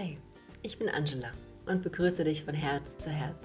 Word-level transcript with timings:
Hi, 0.00 0.16
ich 0.62 0.78
bin 0.78 0.88
Angela 0.88 1.28
und 1.66 1.82
begrüße 1.82 2.24
dich 2.24 2.42
von 2.42 2.54
Herz 2.54 2.96
zu 3.00 3.10
Herz, 3.10 3.36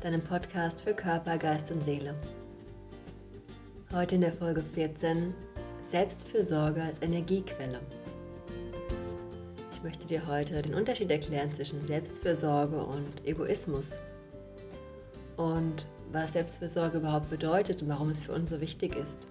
deinem 0.00 0.20
Podcast 0.20 0.82
für 0.82 0.94
Körper, 0.94 1.36
Geist 1.36 1.72
und 1.72 1.84
Seele. 1.84 2.14
Heute 3.92 4.14
in 4.14 4.20
der 4.20 4.32
Folge 4.32 4.62
14 4.62 5.34
Selbstfürsorge 5.82 6.80
als 6.80 7.02
Energiequelle. 7.02 7.80
Ich 9.72 9.82
möchte 9.82 10.06
dir 10.06 10.28
heute 10.28 10.62
den 10.62 10.74
Unterschied 10.74 11.10
erklären 11.10 11.52
zwischen 11.56 11.84
Selbstfürsorge 11.84 12.84
und 12.84 13.26
Egoismus 13.26 13.98
und 15.36 15.86
was 16.12 16.34
Selbstfürsorge 16.34 16.98
überhaupt 16.98 17.30
bedeutet 17.30 17.82
und 17.82 17.88
warum 17.88 18.10
es 18.10 18.22
für 18.22 18.32
uns 18.32 18.50
so 18.50 18.60
wichtig 18.60 18.94
ist. 18.94 19.26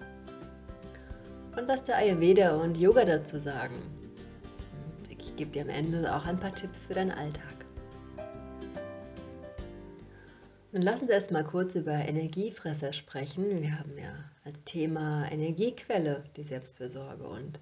Und 1.55 1.69
was 1.69 1.85
der 1.85 1.95
Ayurveda 1.95 2.57
und 2.57 2.77
Yoga 2.77 3.05
dazu 3.05 3.39
sagen 3.39 3.98
gebe 5.39 5.51
dir 5.51 5.61
am 5.61 5.69
Ende 5.69 6.13
auch 6.13 6.25
ein 6.25 6.37
paar 6.37 6.53
Tipps 6.53 6.85
für 6.85 6.93
deinen 6.93 7.11
Alltag. 7.11 7.65
Nun 10.73 10.81
lass 10.81 11.01
uns 11.01 11.09
erst 11.09 11.31
mal 11.31 11.45
kurz 11.45 11.75
über 11.75 11.93
Energiefresser 11.93 12.91
sprechen. 12.91 13.61
Wir 13.61 13.79
haben 13.79 13.97
ja 13.97 14.11
als 14.43 14.61
Thema 14.65 15.31
Energiequelle 15.31 16.25
die 16.35 16.43
Selbstfürsorge 16.43 17.23
und 17.23 17.61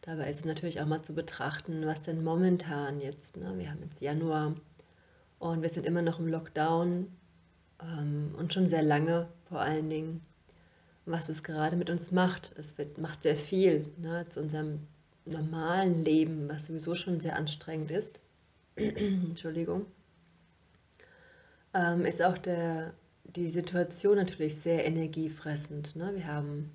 dabei 0.00 0.30
ist 0.30 0.38
es 0.38 0.44
natürlich 0.46 0.80
auch 0.80 0.86
mal 0.86 1.02
zu 1.02 1.14
betrachten, 1.14 1.84
was 1.84 2.00
denn 2.00 2.24
momentan 2.24 3.02
jetzt, 3.02 3.36
ne? 3.36 3.52
wir 3.58 3.70
haben 3.70 3.82
jetzt 3.82 4.00
Januar 4.00 4.54
und 5.38 5.60
wir 5.60 5.68
sind 5.68 5.84
immer 5.84 6.00
noch 6.00 6.20
im 6.20 6.26
Lockdown 6.26 7.06
ähm, 7.82 8.34
und 8.38 8.54
schon 8.54 8.66
sehr 8.66 8.82
lange 8.82 9.28
vor 9.44 9.60
allen 9.60 9.90
Dingen, 9.90 10.24
was 11.04 11.28
es 11.28 11.42
gerade 11.42 11.76
mit 11.76 11.90
uns 11.90 12.12
macht. 12.12 12.54
Es 12.56 12.78
wird, 12.78 12.96
macht 12.96 13.24
sehr 13.24 13.36
viel 13.36 13.92
ne, 13.98 14.24
zu 14.30 14.40
unserem 14.40 14.86
normalen 15.30 16.04
Leben, 16.04 16.48
was 16.48 16.66
sowieso 16.66 16.94
schon 16.94 17.20
sehr 17.20 17.36
anstrengend 17.36 17.90
ist, 17.90 18.20
Entschuldigung, 18.76 19.86
ähm, 21.74 22.04
ist 22.04 22.22
auch 22.22 22.38
der, 22.38 22.94
die 23.24 23.48
Situation 23.48 24.16
natürlich 24.16 24.56
sehr 24.56 24.84
energiefressend. 24.84 25.96
Ne? 25.96 26.12
Wir 26.14 26.26
haben 26.26 26.70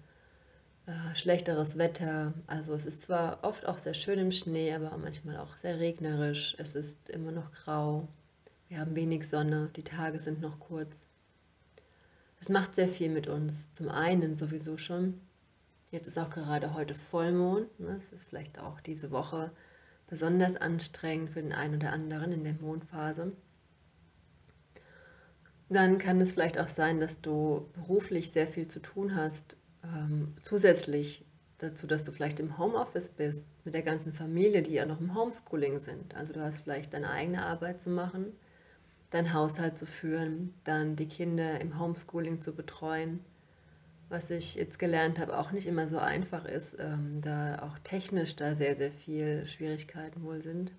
äh, 0.85 1.15
schlechteres 1.15 1.77
Wetter, 1.77 2.33
also 2.47 2.73
es 2.73 2.85
ist 2.85 3.01
zwar 3.01 3.43
oft 3.43 3.65
auch 3.65 3.79
sehr 3.79 3.93
schön 3.93 4.19
im 4.19 4.31
Schnee, 4.31 4.73
aber 4.73 4.97
manchmal 4.97 5.37
auch 5.37 5.57
sehr 5.57 5.79
regnerisch, 5.79 6.55
es 6.59 6.75
ist 6.75 7.09
immer 7.09 7.31
noch 7.31 7.51
grau, 7.53 8.07
wir 8.67 8.79
haben 8.79 8.95
wenig 8.95 9.27
Sonne, 9.29 9.69
die 9.75 9.83
Tage 9.83 10.19
sind 10.19 10.41
noch 10.41 10.59
kurz. 10.59 11.07
Das 12.39 12.49
macht 12.49 12.75
sehr 12.75 12.87
viel 12.87 13.09
mit 13.09 13.27
uns. 13.27 13.71
Zum 13.71 13.89
einen 13.89 14.37
sowieso 14.37 14.77
schon 14.77 15.21
Jetzt 15.95 16.07
ist 16.07 16.17
auch 16.17 16.29
gerade 16.29 16.73
heute 16.73 16.93
Vollmond. 16.93 17.79
Ne? 17.79 17.95
Es 17.95 18.11
ist 18.11 18.25
vielleicht 18.25 18.59
auch 18.59 18.81
diese 18.81 19.11
Woche 19.11 19.51
besonders 20.07 20.57
anstrengend 20.57 21.29
für 21.29 21.41
den 21.41 21.53
einen 21.53 21.75
oder 21.75 21.93
anderen 21.93 22.33
in 22.33 22.43
der 22.43 22.55
Mondphase. 22.55 23.31
Dann 25.69 25.97
kann 25.97 26.19
es 26.19 26.33
vielleicht 26.33 26.59
auch 26.59 26.67
sein, 26.67 26.99
dass 26.99 27.21
du 27.21 27.69
beruflich 27.75 28.31
sehr 28.31 28.45
viel 28.45 28.67
zu 28.67 28.81
tun 28.81 29.15
hast, 29.15 29.55
ähm, 29.85 30.35
zusätzlich 30.41 31.23
dazu, 31.59 31.87
dass 31.87 32.03
du 32.03 32.11
vielleicht 32.11 32.41
im 32.41 32.57
Homeoffice 32.57 33.09
bist, 33.11 33.45
mit 33.63 33.73
der 33.73 33.81
ganzen 33.81 34.11
Familie, 34.11 34.63
die 34.63 34.73
ja 34.73 34.85
noch 34.85 34.99
im 34.99 35.15
Homeschooling 35.15 35.79
sind. 35.79 36.13
Also 36.13 36.33
du 36.33 36.41
hast 36.41 36.57
vielleicht 36.57 36.93
deine 36.93 37.09
eigene 37.09 37.45
Arbeit 37.45 37.79
zu 37.79 37.89
machen, 37.89 38.33
deinen 39.11 39.31
Haushalt 39.31 39.77
zu 39.77 39.85
führen, 39.85 40.55
dann 40.65 40.97
die 40.97 41.07
Kinder 41.07 41.61
im 41.61 41.79
Homeschooling 41.79 42.41
zu 42.41 42.53
betreuen 42.53 43.21
was 44.09 44.29
ich 44.29 44.55
jetzt 44.55 44.79
gelernt 44.79 45.19
habe, 45.19 45.37
auch 45.37 45.51
nicht 45.51 45.67
immer 45.67 45.87
so 45.87 45.97
einfach 45.97 46.45
ist, 46.45 46.77
ähm, 46.79 47.21
da 47.21 47.59
auch 47.63 47.79
technisch 47.79 48.35
da 48.35 48.55
sehr, 48.55 48.75
sehr 48.75 48.91
viel 48.91 49.45
Schwierigkeiten 49.45 50.21
wohl 50.23 50.41
sind. 50.41 50.71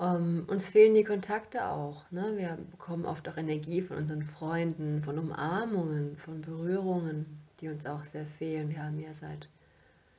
Ähm, 0.00 0.44
uns 0.48 0.68
fehlen 0.68 0.94
die 0.94 1.04
Kontakte 1.04 1.68
auch. 1.68 2.10
Ne? 2.10 2.34
Wir 2.36 2.58
bekommen 2.70 3.04
oft 3.04 3.28
auch 3.28 3.36
Energie 3.36 3.82
von 3.82 3.98
unseren 3.98 4.24
Freunden, 4.24 5.02
von 5.02 5.18
Umarmungen, 5.18 6.16
von 6.16 6.40
Berührungen, 6.40 7.40
die 7.60 7.68
uns 7.68 7.86
auch 7.86 8.04
sehr 8.04 8.26
fehlen. 8.26 8.70
Wir 8.70 8.82
haben 8.82 8.98
ja 8.98 9.14
seit 9.14 9.48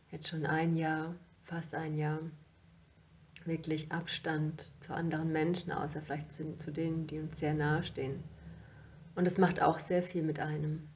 jetzt 0.10 0.30
schon 0.30 0.46
ein 0.46 0.76
Jahr, 0.76 1.16
fast 1.44 1.76
ein 1.76 1.96
Jahr, 1.96 2.20
wirklich 3.46 3.92
Abstand 3.92 4.72
zu 4.80 4.94
anderen 4.94 5.34
Menschen, 5.34 5.74
außer 5.74 6.02
vielleicht 6.02 6.34
zu, 6.34 6.56
zu 6.56 6.72
denen, 6.72 7.08
die 7.08 7.20
uns 7.20 7.40
sehr 7.40 7.54
nahe 7.54 7.84
stehen. 7.84 8.24
Und 9.16 9.28
es 9.28 9.38
macht 9.38 9.62
auch 9.62 9.80
sehr 9.80 10.02
viel 10.02 10.24
mit 10.24 10.40
einem. 10.40 10.88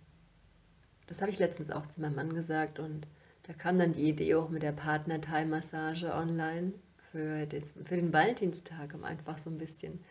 Das 1.08 1.22
habe 1.22 1.32
ich 1.32 1.40
letztens 1.40 1.72
auch 1.72 1.88
zu 1.88 2.02
meinem 2.02 2.16
Mann 2.16 2.34
gesagt 2.34 2.80
und 2.80 3.08
da 3.44 3.54
kam 3.54 3.78
dann 3.78 3.94
die 3.94 4.10
Idee 4.10 4.36
auch 4.36 4.50
mit 4.50 4.62
der 4.62 4.74
Partner-Thai-Massage 4.74 6.14
online 6.14 6.74
für, 7.12 7.46
das, 7.46 7.72
für 7.86 7.96
den 7.96 8.12
Valentinstag, 8.12 8.94
um 8.94 9.06
einfach 9.06 9.38
so 9.38 9.50
ein 9.50 9.58
bisschen 9.58 10.04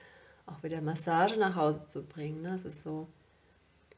auch 0.46 0.62
wieder 0.62 0.80
Massage 0.80 1.36
nach 1.36 1.54
Hause 1.54 1.84
zu 1.86 2.02
bringen. 2.02 2.42
Ne? 2.42 2.54
Es 2.54 2.64
ist 2.64 2.82
so, 2.82 3.08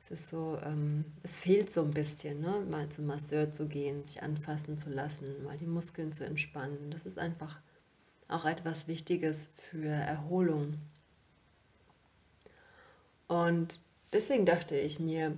es 0.02 0.10
ist 0.10 0.30
so, 0.30 0.58
ähm, 0.64 1.04
es 1.22 1.38
fehlt 1.38 1.72
so 1.72 1.82
ein 1.82 1.92
bisschen, 1.92 2.40
ne? 2.40 2.64
mal 2.68 2.88
zum 2.88 3.06
Masseur 3.06 3.52
zu 3.52 3.68
gehen, 3.68 4.04
sich 4.04 4.22
anfassen 4.22 4.76
zu 4.76 4.90
lassen, 4.90 5.44
mal 5.44 5.56
die 5.56 5.66
Muskeln 5.66 6.12
zu 6.12 6.24
entspannen. 6.24 6.90
Das 6.90 7.06
ist 7.06 7.18
einfach 7.18 7.60
auch 8.26 8.44
etwas 8.44 8.88
Wichtiges 8.88 9.50
für 9.56 9.88
Erholung. 9.88 10.74
Und 13.28 13.80
deswegen 14.12 14.46
dachte 14.46 14.76
ich 14.76 14.98
mir, 14.98 15.36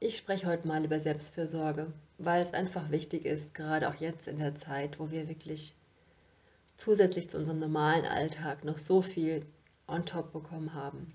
ich 0.00 0.16
spreche 0.16 0.46
heute 0.46 0.66
mal 0.66 0.84
über 0.84 0.98
Selbstfürsorge, 0.98 1.92
weil 2.16 2.42
es 2.42 2.54
einfach 2.54 2.90
wichtig 2.90 3.26
ist, 3.26 3.54
gerade 3.54 3.88
auch 3.88 3.96
jetzt 3.96 4.26
in 4.26 4.38
der 4.38 4.54
Zeit, 4.54 4.98
wo 4.98 5.10
wir 5.10 5.28
wirklich 5.28 5.74
zusätzlich 6.78 7.28
zu 7.28 7.36
unserem 7.36 7.58
normalen 7.58 8.06
Alltag 8.06 8.64
noch 8.64 8.78
so 8.78 9.02
viel 9.02 9.44
on 9.86 10.06
top 10.06 10.32
bekommen 10.32 10.72
haben. 10.72 11.08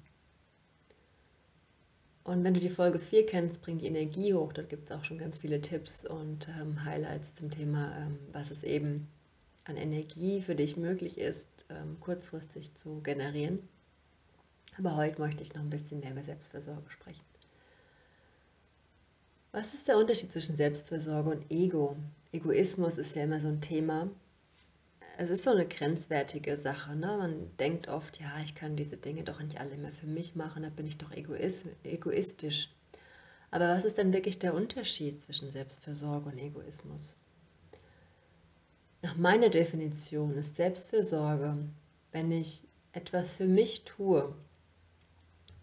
Und 2.24 2.44
wenn 2.44 2.53
du 2.53 2.59
die 2.59 2.69
Folge 2.69 3.00
4 3.00 3.25
kennst, 3.25 3.62
bringt 3.62 3.81
die 3.81 3.88
Energie 3.88 4.34
hoch. 4.34 4.53
Dort 4.53 4.69
gibt 4.69 4.90
es 4.90 4.95
auch 4.95 5.03
schon 5.03 5.18
ganz 5.18 5.40
viele 5.40 5.62
Tipps 5.62 6.06
und 6.06 6.47
ähm, 6.59 6.84
Highlights 6.84 7.35
zum 7.35 7.51
Thema, 7.51 7.95
ähm, 7.97 8.19
was 8.31 8.51
es 8.51 8.63
eben 8.63 9.07
an 9.63 9.78
Energie 9.78 10.41
für 10.41 10.56
dich 10.56 10.78
möglich 10.78 11.19
ist, 11.19 11.47
ähm, 11.69 12.00
kurzfristig 12.00 12.75
zu 12.75 13.01
generieren. 13.01 13.68
Aber 14.78 14.95
heute 14.95 15.22
möchte 15.22 15.44
ich 15.44 15.53
noch 15.53 15.62
ein 15.62 15.69
bisschen 15.69 16.00
mehr 16.00 16.12
über 16.12 16.24
Selbstfürsorge 16.24 16.90
sprechen. 16.90 17.24
Was 19.55 19.73
ist 19.73 19.88
der 19.88 19.97
Unterschied 19.97 20.33
zwischen 20.33 20.57
Selbstfürsorge 20.57 21.29
und 21.29 21.49
Ego? 21.49 21.95
Egoismus 22.33 22.97
ist 22.97 23.16
ja 23.16 23.23
immer 23.23 23.39
so 23.39 23.47
ein 23.47 23.61
Thema. 23.61 24.09
Es 25.17 25.29
ist 25.29 25.45
so 25.45 25.51
eine 25.51 25.66
grenzwertige 25.66 26.57
Sache. 26.57 26.93
Ne? 26.93 27.16
Man 27.17 27.51
denkt 27.57 27.88
oft, 27.88 28.19
ja, 28.19 28.38
ich 28.44 28.53
kann 28.53 28.75
diese 28.75 28.97
Dinge 28.97 29.23
doch 29.23 29.41
nicht 29.41 29.57
alle 29.57 29.77
mehr 29.77 29.94
für 29.94 30.07
mich 30.07 30.35
machen, 30.35 30.63
da 30.63 30.69
bin 30.69 30.85
ich 30.85 30.97
doch 30.97 31.13
egoistisch. 31.13 32.69
Aber 33.49 33.69
was 33.69 33.85
ist 33.85 33.97
denn 33.97 34.11
wirklich 34.11 34.39
der 34.39 34.53
Unterschied 34.53 35.21
zwischen 35.21 35.49
Selbstfürsorge 35.49 36.31
und 36.31 36.38
Egoismus? 36.38 37.15
Nach 39.03 39.15
meiner 39.15 39.47
Definition 39.47 40.35
ist 40.35 40.57
Selbstfürsorge, 40.57 41.55
wenn 42.11 42.29
ich 42.29 42.65
etwas 42.91 43.38
für 43.38 43.47
mich 43.47 43.85
tue, 43.85 44.35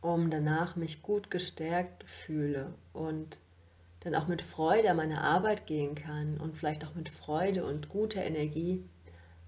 um 0.01 0.31
danach 0.31 0.77
mich 0.77 1.03
gut 1.03 1.31
gestärkt 1.31 2.05
fühle 2.05 2.73
und 2.95 3.39
dann 4.05 4.15
auch 4.15 4.27
mit 4.27 4.43
Freude 4.43 4.91
an 4.91 4.97
meine 4.97 5.21
Arbeit 5.21 5.67
gehen 5.67 5.95
kann 5.95 6.39
und 6.39 6.57
vielleicht 6.57 6.85
auch 6.85 6.95
mit 6.95 7.09
Freude 7.09 7.65
und 7.65 7.89
guter 7.89 8.25
Energie 8.25 8.85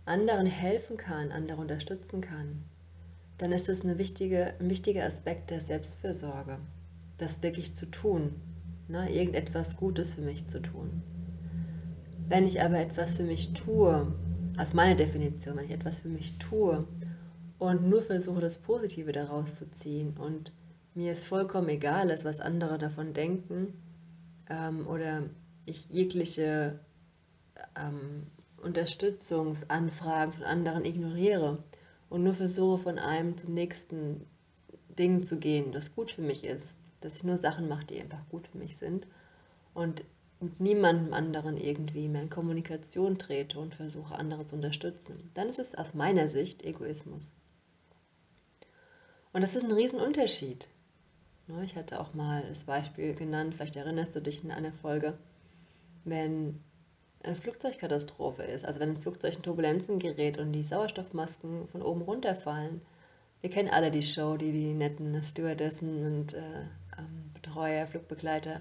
anderen 0.05 0.47
helfen 0.47 0.97
kann, 0.97 1.33
andere 1.33 1.61
unterstützen 1.61 2.21
kann, 2.21 2.65
dann 3.39 3.53
ist 3.53 3.69
das 3.69 3.81
eine 3.81 3.99
wichtige, 3.99 4.55
ein 4.61 4.71
wichtiger 4.71 5.05
Aspekt 5.05 5.51
der 5.51 5.61
Selbstfürsorge, 5.61 6.59
das 7.19 7.43
wirklich 7.43 7.75
zu 7.75 7.87
tun, 7.87 8.35
ne, 8.87 9.11
irgendetwas 9.11 9.77
Gutes 9.77 10.15
für 10.15 10.21
mich 10.21 10.47
zu 10.47 10.61
tun. 10.61 11.03
Wenn 12.29 12.47
ich 12.47 12.63
aber 12.63 12.79
etwas 12.79 13.17
für 13.17 13.25
mich 13.25 13.53
tue, 13.55 14.15
aus 14.57 14.73
meiner 14.73 14.95
Definition, 14.95 15.57
wenn 15.57 15.65
ich 15.65 15.73
etwas 15.73 15.99
für 15.99 16.09
mich 16.09 16.39
tue 16.39 16.87
und 17.59 17.89
nur 17.89 18.03
versuche, 18.03 18.41
das 18.41 18.59
Positive 18.59 19.11
daraus 19.11 19.57
zu 19.57 19.69
ziehen 19.71 20.15
und 20.17 20.53
mir 20.95 21.11
es 21.11 21.25
vollkommen 21.25 21.69
egal 21.71 22.11
ist, 22.11 22.25
was 22.25 22.39
andere 22.39 22.79
davon 22.79 23.15
denken, 23.15 23.75
ähm, 24.49 24.87
oder 24.87 25.25
ich 25.67 25.89
jegliche 25.89 26.81
ähm, 27.77 28.27
Unterstützungsanfragen 28.63 30.33
von 30.33 30.45
anderen 30.45 30.85
ignoriere 30.85 31.63
und 32.09 32.25
nur 32.25 32.35
versuche 32.35 32.79
von 32.79 32.99
einem 32.99 33.37
zum 33.37 33.55
nächsten 33.55 34.27
Ding 34.99 35.23
zu 35.23 35.39
gehen, 35.39 35.73
das 35.73 35.95
gut 35.95 36.11
für 36.11 36.23
mich 36.23 36.45
ist, 36.45 36.77
dass 37.01 37.17
ich 37.17 37.25
nur 37.25 37.39
Sachen 37.39 37.69
mache, 37.69 37.87
die 37.87 38.01
einfach 38.01 38.29
gut 38.29 38.49
für 38.49 38.59
mich 38.59 38.77
sind 38.77 39.07
und 39.75 40.05
mit 40.41 40.61
niemandem 40.61 41.15
anderen 41.15 41.57
irgendwie 41.57 42.09
mehr 42.09 42.23
in 42.23 42.31
Kommunikation 42.31 43.19
trete 43.19 43.59
und 43.59 43.75
versuche, 43.75 44.15
andere 44.15 44.47
zu 44.47 44.57
unterstützen, 44.57 45.31
dann 45.35 45.49
ist 45.49 45.59
es 45.59 45.75
aus 45.75 45.95
meiner 45.95 46.29
Sicht 46.29 46.65
Egoismus. 46.65 47.35
Und 49.33 49.41
das 49.41 49.57
ist 49.57 49.65
ein 49.65 49.73
Riesenunterschied. 49.73 50.69
Ne, 51.47 51.65
ich 51.65 51.77
hatte 51.77 52.01
auch 52.01 52.15
mal 52.15 52.43
das 52.49 52.65
Beispiel 52.65 53.15
genannt, 53.15 53.55
vielleicht 53.55 53.77
erinnerst 53.77 54.17
du 54.17 54.21
dich 54.21 54.43
in 54.43 54.51
einer 54.51 54.73
Folge, 54.73 55.19
wenn 56.05 56.61
eine 57.23 57.37
Flugzeugkatastrophe 57.37 58.43
ist. 58.43 58.65
Also 58.65 58.81
wenn 58.81 58.91
ein 58.91 59.01
Flugzeug 59.01 59.37
in 59.37 59.43
Turbulenzen 59.43 59.99
gerät 59.99 60.39
und 60.39 60.53
die 60.53 60.63
Sauerstoffmasken 60.63 61.69
von 61.69 61.83
oben 61.83 62.03
runterfallen. 62.03 62.83
Wir 63.41 63.51
kennen 63.51 63.69
alle 63.69 63.91
die 63.91 64.03
Show, 64.03 64.37
die 64.37 64.53
die 64.53 64.75
netten 64.75 65.23
Stewardessen 65.23 66.07
und 66.07 66.35
äh, 66.35 66.63
ähm, 66.99 67.31
Betreuer, 67.35 67.87
Flugbegleiter 67.87 68.61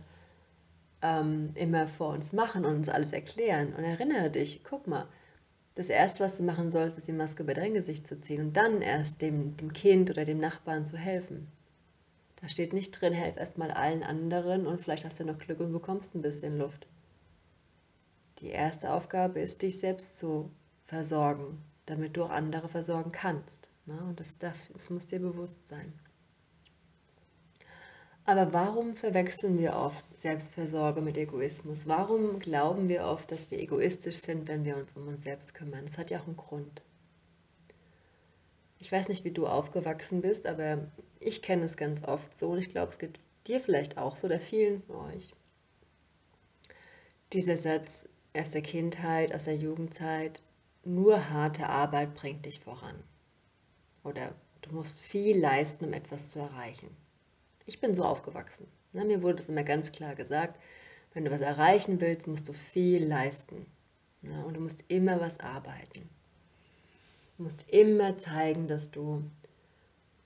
ähm, 1.02 1.52
immer 1.56 1.88
vor 1.88 2.10
uns 2.10 2.34
machen 2.34 2.66
und 2.66 2.76
uns 2.76 2.90
alles 2.90 3.14
erklären. 3.14 3.74
Und 3.74 3.84
erinnere 3.84 4.30
dich, 4.30 4.64
guck 4.64 4.88
mal, 4.88 5.08
das 5.76 5.90
Erste, 5.90 6.24
was 6.24 6.38
du 6.38 6.44
machen 6.44 6.72
sollst, 6.72 6.98
ist 6.98 7.08
die 7.08 7.14
Maske 7.14 7.44
über 7.44 7.54
dein 7.54 7.74
Gesicht 7.74 8.08
zu 8.08 8.20
ziehen 8.22 8.42
und 8.42 8.58
dann 8.58 8.82
erst 8.82 9.22
dem, 9.22 9.58
dem 9.58 9.74
Kind 9.74 10.10
oder 10.10 10.24
dem 10.24 10.40
Nachbarn 10.40 10.86
zu 10.86 10.98
helfen. 10.98 11.48
Da 12.44 12.50
steht 12.50 12.74
nicht 12.74 12.92
drin, 12.92 13.13
helf 13.13 13.38
erstmal 13.38 13.72
allen 13.72 14.04
anderen 14.04 14.68
und 14.68 14.81
vielleicht 14.81 15.06
hast 15.06 15.18
du 15.18 15.24
noch 15.24 15.40
Glück 15.40 15.62
und 15.62 15.72
bekommst 15.72 16.13
ein 16.13 16.22
bisschen 16.22 16.57
Luft. 16.57 16.88
Die 18.40 18.50
erste 18.50 18.92
Aufgabe 18.92 19.40
ist, 19.40 19.62
dich 19.62 19.80
selbst 19.80 20.19
zu 20.19 20.51
versorgen, 20.84 21.63
damit 21.86 22.18
du 22.18 22.25
auch 22.25 22.31
andere 22.31 22.68
versorgen 22.68 23.13
kannst. 23.13 23.69
Ne? 23.86 23.98
Und 23.98 24.19
das, 24.19 24.38
darf, 24.40 24.57
das 24.74 24.90
muss 24.90 25.06
dir 25.06 25.22
bewusst 25.22 25.66
sein. 25.69 25.94
Aber 28.25 28.51
warum 28.51 28.98
verwechseln 28.98 29.57
wir 29.57 29.78
oft 29.78 30.04
Selbstversorge 30.13 31.00
mit 31.00 31.18
Egoismus? 31.18 31.88
Warum 31.88 32.39
glauben 32.39 32.89
wir 32.89 33.06
oft, 33.06 33.31
dass 33.31 33.51
wir 33.51 33.60
egoistisch 33.62 34.18
sind, 34.18 34.50
wenn 34.50 34.66
wir 34.66 34.75
uns 34.75 34.98
um 34.98 35.07
uns 35.07 35.24
selbst 35.24 35.54
kümmern? 35.54 35.86
Das 35.86 35.98
hat 35.98 36.12
ja 36.12 36.19
auch 36.19 36.28
einen 36.28 36.36
Grund. 36.36 36.81
Ich 38.80 38.92
weiß 38.92 39.07
nicht, 39.07 39.24
wie 39.24 39.31
du 39.31 39.48
aufgewachsen 39.48 40.19
bist, 40.19 40.46
aber 40.46 40.92
ich 41.24 41.42
kenne 41.42 41.66
es 41.66 41.78
ganz 41.78 42.04
oft 42.04 42.38
so 42.38 42.52
und 42.52 42.60
ich 42.60 42.70
glaube, 42.70 42.92
es 42.92 43.00
geht 43.00 43.20
dir 43.48 43.60
vielleicht 43.60 43.98
auch 43.98 44.16
so 44.16 44.28
oder 44.28 44.40
vielen 44.40 44.81
von 44.84 44.96
euch. 45.14 45.34
Dieser 47.34 47.58
Satz 47.58 48.06
aus 48.38 48.52
der 48.52 48.62
Kindheit, 48.62 49.34
aus 49.34 49.44
der 49.44 49.56
Jugendzeit, 49.56 50.42
nur 50.84 51.30
harte 51.30 51.68
Arbeit 51.68 52.14
bringt 52.14 52.46
dich 52.46 52.60
voran. 52.60 53.04
Oder 54.04 54.36
du 54.62 54.75
musst 54.75 55.00
viel 55.00 55.40
leisten, 55.40 55.86
um 55.86 55.94
etwas 55.94 56.30
zu 56.30 56.40
erreichen. 56.40 56.90
Ich 57.66 57.80
bin 57.80 57.96
so 57.96 58.04
aufgewachsen. 58.04 58.68
Ne? 58.92 59.06
Mir 59.06 59.24
wurde 59.24 59.36
das 59.36 59.50
immer 59.50 59.64
ganz 59.64 59.92
klar 59.92 60.16
gesagt, 60.16 60.60
wenn 61.14 61.25
du 61.25 61.31
was 61.31 61.42
erreichen 61.42 62.02
willst, 62.02 62.28
musst 62.28 62.48
du 62.50 62.54
viel 62.54 63.06
leisten. 63.06 63.66
Ne? 64.22 64.46
Und 64.46 64.56
du 64.56 64.62
musst 64.62 64.84
immer 64.88 65.22
was 65.22 65.40
arbeiten. 65.40 66.10
Du 67.38 67.44
musst 67.44 67.68
immer 67.70 68.18
zeigen, 68.18 68.68
dass 68.68 68.92
du, 68.92 69.24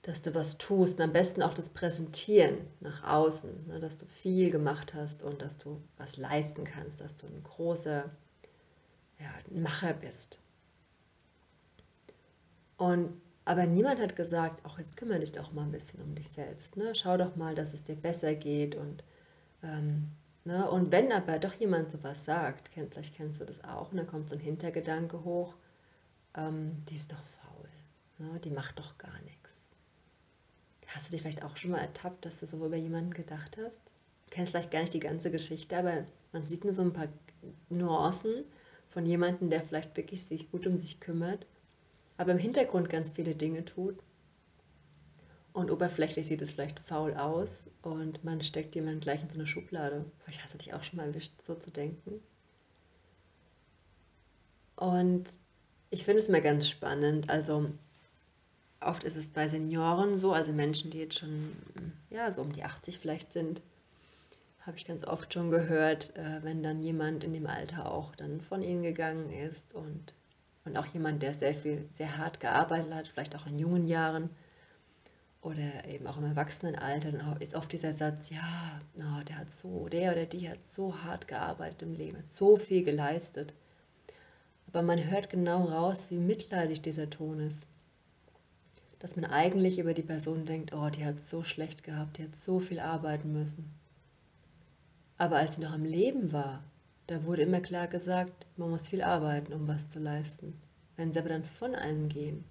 dass 0.08 0.22
du 0.22 0.34
was 0.34 0.56
tust. 0.56 0.98
Und 0.98 1.04
am 1.04 1.12
besten 1.12 1.42
auch 1.42 1.52
das 1.52 1.68
Präsentieren 1.68 2.60
nach 2.80 3.04
außen, 3.04 3.66
ne? 3.66 3.78
dass 3.78 3.98
du 3.98 4.06
viel 4.06 4.50
gemacht 4.50 4.94
hast 4.94 5.22
und 5.22 5.42
dass 5.42 5.58
du 5.58 5.82
was 5.98 6.16
leisten 6.16 6.64
kannst, 6.64 7.02
dass 7.02 7.14
du 7.14 7.26
ein 7.26 7.42
großer 7.42 8.04
ja, 9.20 9.30
Macher 9.50 9.92
bist. 9.92 10.38
Und 12.78 13.20
aber 13.44 13.66
niemand 13.66 14.00
hat 14.00 14.16
gesagt, 14.16 14.64
auch 14.64 14.78
jetzt 14.78 14.96
kümmere 14.96 15.20
dich 15.20 15.32
doch 15.32 15.52
mal 15.52 15.62
ein 15.62 15.72
bisschen 15.72 16.00
um 16.02 16.14
dich 16.14 16.30
selbst. 16.30 16.76
Ne? 16.76 16.94
Schau 16.94 17.16
doch 17.18 17.36
mal, 17.36 17.54
dass 17.54 17.74
es 17.74 17.82
dir 17.82 17.96
besser 17.96 18.34
geht. 18.34 18.76
Und, 18.76 19.04
ähm, 19.62 20.12
ne? 20.44 20.70
und 20.70 20.90
wenn 20.90 21.12
aber 21.12 21.38
doch 21.38 21.54
jemand 21.54 21.90
sowas 21.90 22.24
sagt, 22.24 22.70
kenn, 22.72 22.90
vielleicht 22.90 23.14
kennst 23.14 23.40
du 23.40 23.44
das 23.44 23.62
auch, 23.64 23.90
und 23.90 23.98
dann 23.98 24.06
kommt 24.06 24.28
so 24.28 24.36
ein 24.36 24.40
Hintergedanke 24.40 25.24
hoch, 25.24 25.54
ähm, 26.34 26.84
die 26.88 26.96
ist 26.96 27.10
doch 27.10 27.24
faul, 27.24 27.68
ne? 28.18 28.38
die 28.40 28.50
macht 28.50 28.78
doch 28.78 28.96
gar 28.98 29.18
nichts. 29.22 29.37
Hast 30.88 31.06
du 31.06 31.12
dich 31.12 31.22
vielleicht 31.22 31.42
auch 31.42 31.56
schon 31.56 31.70
mal 31.70 31.80
ertappt, 31.80 32.24
dass 32.24 32.40
du 32.40 32.46
so 32.46 32.64
über 32.64 32.76
jemanden 32.76 33.14
gedacht 33.14 33.56
hast? 33.56 33.80
Du 34.26 34.30
kennst 34.30 34.50
vielleicht 34.50 34.70
gar 34.70 34.80
nicht 34.80 34.94
die 34.94 35.00
ganze 35.00 35.30
Geschichte, 35.30 35.76
aber 35.76 36.04
man 36.32 36.46
sieht 36.46 36.64
nur 36.64 36.74
so 36.74 36.82
ein 36.82 36.92
paar 36.92 37.08
Nuancen 37.70 38.44
von 38.88 39.06
jemandem, 39.06 39.50
der 39.50 39.62
vielleicht 39.62 39.96
wirklich 39.96 40.24
sich 40.24 40.50
gut 40.50 40.66
um 40.66 40.78
sich 40.78 41.00
kümmert 41.00 41.46
aber 42.18 42.32
im 42.32 42.38
Hintergrund 42.38 42.90
ganz 42.90 43.12
viele 43.12 43.34
Dinge 43.34 43.64
tut. 43.64 43.96
Und 45.54 45.70
oberflächlich 45.70 46.26
sieht 46.26 46.42
es 46.42 46.52
vielleicht 46.52 46.78
faul 46.80 47.14
aus 47.14 47.64
und 47.82 48.22
man 48.22 48.42
steckt 48.42 48.74
jemanden 48.74 49.00
gleich 49.00 49.22
in 49.22 49.30
so 49.30 49.36
eine 49.36 49.46
Schublade. 49.46 50.04
Vielleicht 50.18 50.44
hast 50.44 50.54
du 50.54 50.58
dich 50.58 50.74
auch 50.74 50.82
schon 50.82 50.98
mal 50.98 51.06
erwischt, 51.06 51.32
so 51.42 51.54
zu 51.54 51.70
denken. 51.70 52.20
Und 54.76 55.24
ich 55.90 56.04
finde 56.04 56.20
es 56.20 56.28
immer 56.28 56.40
ganz 56.40 56.68
spannend. 56.68 57.30
Also 57.30 57.70
oft 58.80 59.04
ist 59.04 59.16
es 59.16 59.26
bei 59.26 59.48
Senioren 59.48 60.16
so, 60.16 60.32
also 60.32 60.52
Menschen, 60.52 60.90
die 60.90 60.98
jetzt 60.98 61.18
schon 61.18 61.52
ja, 62.10 62.30
so 62.30 62.42
um 62.42 62.52
die 62.52 62.64
80 62.64 62.98
vielleicht 62.98 63.32
sind, 63.32 63.62
habe 64.60 64.76
ich 64.76 64.84
ganz 64.84 65.04
oft 65.04 65.32
schon 65.32 65.50
gehört, 65.50 66.16
äh, 66.16 66.42
wenn 66.42 66.62
dann 66.62 66.82
jemand 66.82 67.24
in 67.24 67.32
dem 67.32 67.46
Alter 67.46 67.90
auch 67.90 68.14
dann 68.16 68.40
von 68.40 68.62
ihnen 68.62 68.82
gegangen 68.82 69.30
ist 69.30 69.74
und 69.74 70.14
und 70.68 70.76
auch 70.76 70.86
jemand, 70.86 71.22
der 71.22 71.34
sehr 71.34 71.54
viel, 71.54 71.88
sehr 71.90 72.18
hart 72.18 72.40
gearbeitet 72.40 72.94
hat, 72.94 73.08
vielleicht 73.08 73.34
auch 73.34 73.46
in 73.46 73.58
jungen 73.58 73.88
Jahren 73.88 74.30
oder 75.40 75.86
eben 75.88 76.06
auch 76.06 76.18
im 76.18 76.24
Erwachsenenalter, 76.24 77.12
dann 77.12 77.36
ist 77.40 77.54
oft 77.54 77.72
dieser 77.72 77.94
Satz, 77.94 78.30
ja, 78.30 78.80
no, 78.96 79.22
der 79.26 79.38
hat 79.38 79.50
so, 79.50 79.88
der 79.88 80.12
oder 80.12 80.26
die 80.26 80.48
hat 80.48 80.62
so 80.62 81.02
hart 81.02 81.26
gearbeitet 81.26 81.82
im 81.82 81.94
Leben, 81.94 82.22
so 82.26 82.56
viel 82.56 82.84
geleistet. 82.84 83.54
Aber 84.66 84.82
man 84.82 85.10
hört 85.10 85.30
genau 85.30 85.64
raus, 85.64 86.08
wie 86.10 86.18
mitleidig 86.18 86.82
dieser 86.82 87.08
Ton 87.08 87.40
ist. 87.40 87.64
Dass 88.98 89.14
man 89.14 89.26
eigentlich 89.26 89.78
über 89.78 89.94
die 89.94 90.02
Person 90.02 90.44
denkt, 90.44 90.72
oh, 90.72 90.90
die 90.90 91.04
hat 91.04 91.20
so 91.20 91.44
schlecht 91.44 91.84
gehabt, 91.84 92.18
die 92.18 92.24
hat 92.24 92.36
so 92.36 92.58
viel 92.58 92.80
arbeiten 92.80 93.32
müssen. 93.32 93.72
Aber 95.18 95.36
als 95.36 95.54
sie 95.54 95.60
noch 95.60 95.72
am 95.72 95.84
Leben 95.84 96.32
war, 96.32 96.64
da 97.08 97.24
wurde 97.24 97.42
immer 97.42 97.60
klar 97.60 97.88
gesagt, 97.88 98.46
man 98.56 98.70
muss 98.70 98.88
viel 98.88 99.02
arbeiten, 99.02 99.52
um 99.52 99.66
was 99.66 99.88
zu 99.88 99.98
leisten. 99.98 100.60
Wenn 100.96 101.12
sie 101.12 101.18
aber 101.18 101.30
dann 101.30 101.44
von 101.44 101.74
einem 101.74 102.08
gehen, 102.08 102.44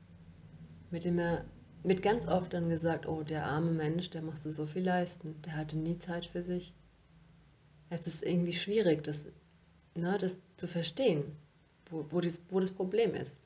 wird 0.90 1.06
immer, 1.06 1.44
wird 1.84 2.02
ganz 2.02 2.28
oft 2.28 2.54
dann 2.54 2.70
gesagt, 2.70 3.08
oh, 3.08 3.24
der 3.24 3.46
arme 3.46 3.72
Mensch, 3.72 4.10
der 4.10 4.22
musste 4.22 4.52
so 4.52 4.66
viel 4.66 4.84
leisten, 4.84 5.36
der 5.46 5.56
hatte 5.56 5.78
nie 5.78 6.00
Zeit 6.00 6.26
für 6.26 6.42
sich. 6.42 6.74
Es 7.90 8.08
ist 8.08 8.24
irgendwie 8.24 8.54
schwierig, 8.54 9.04
das, 9.04 9.26
na, 9.96 10.18
das 10.18 10.36
zu 10.58 10.68
verstehen, 10.68 11.24
wo, 11.90 12.06
wo, 12.10 12.20
das, 12.20 12.42
wo 12.50 12.60
das 12.60 12.72
Problem 12.72 13.14
ist. 13.16 13.38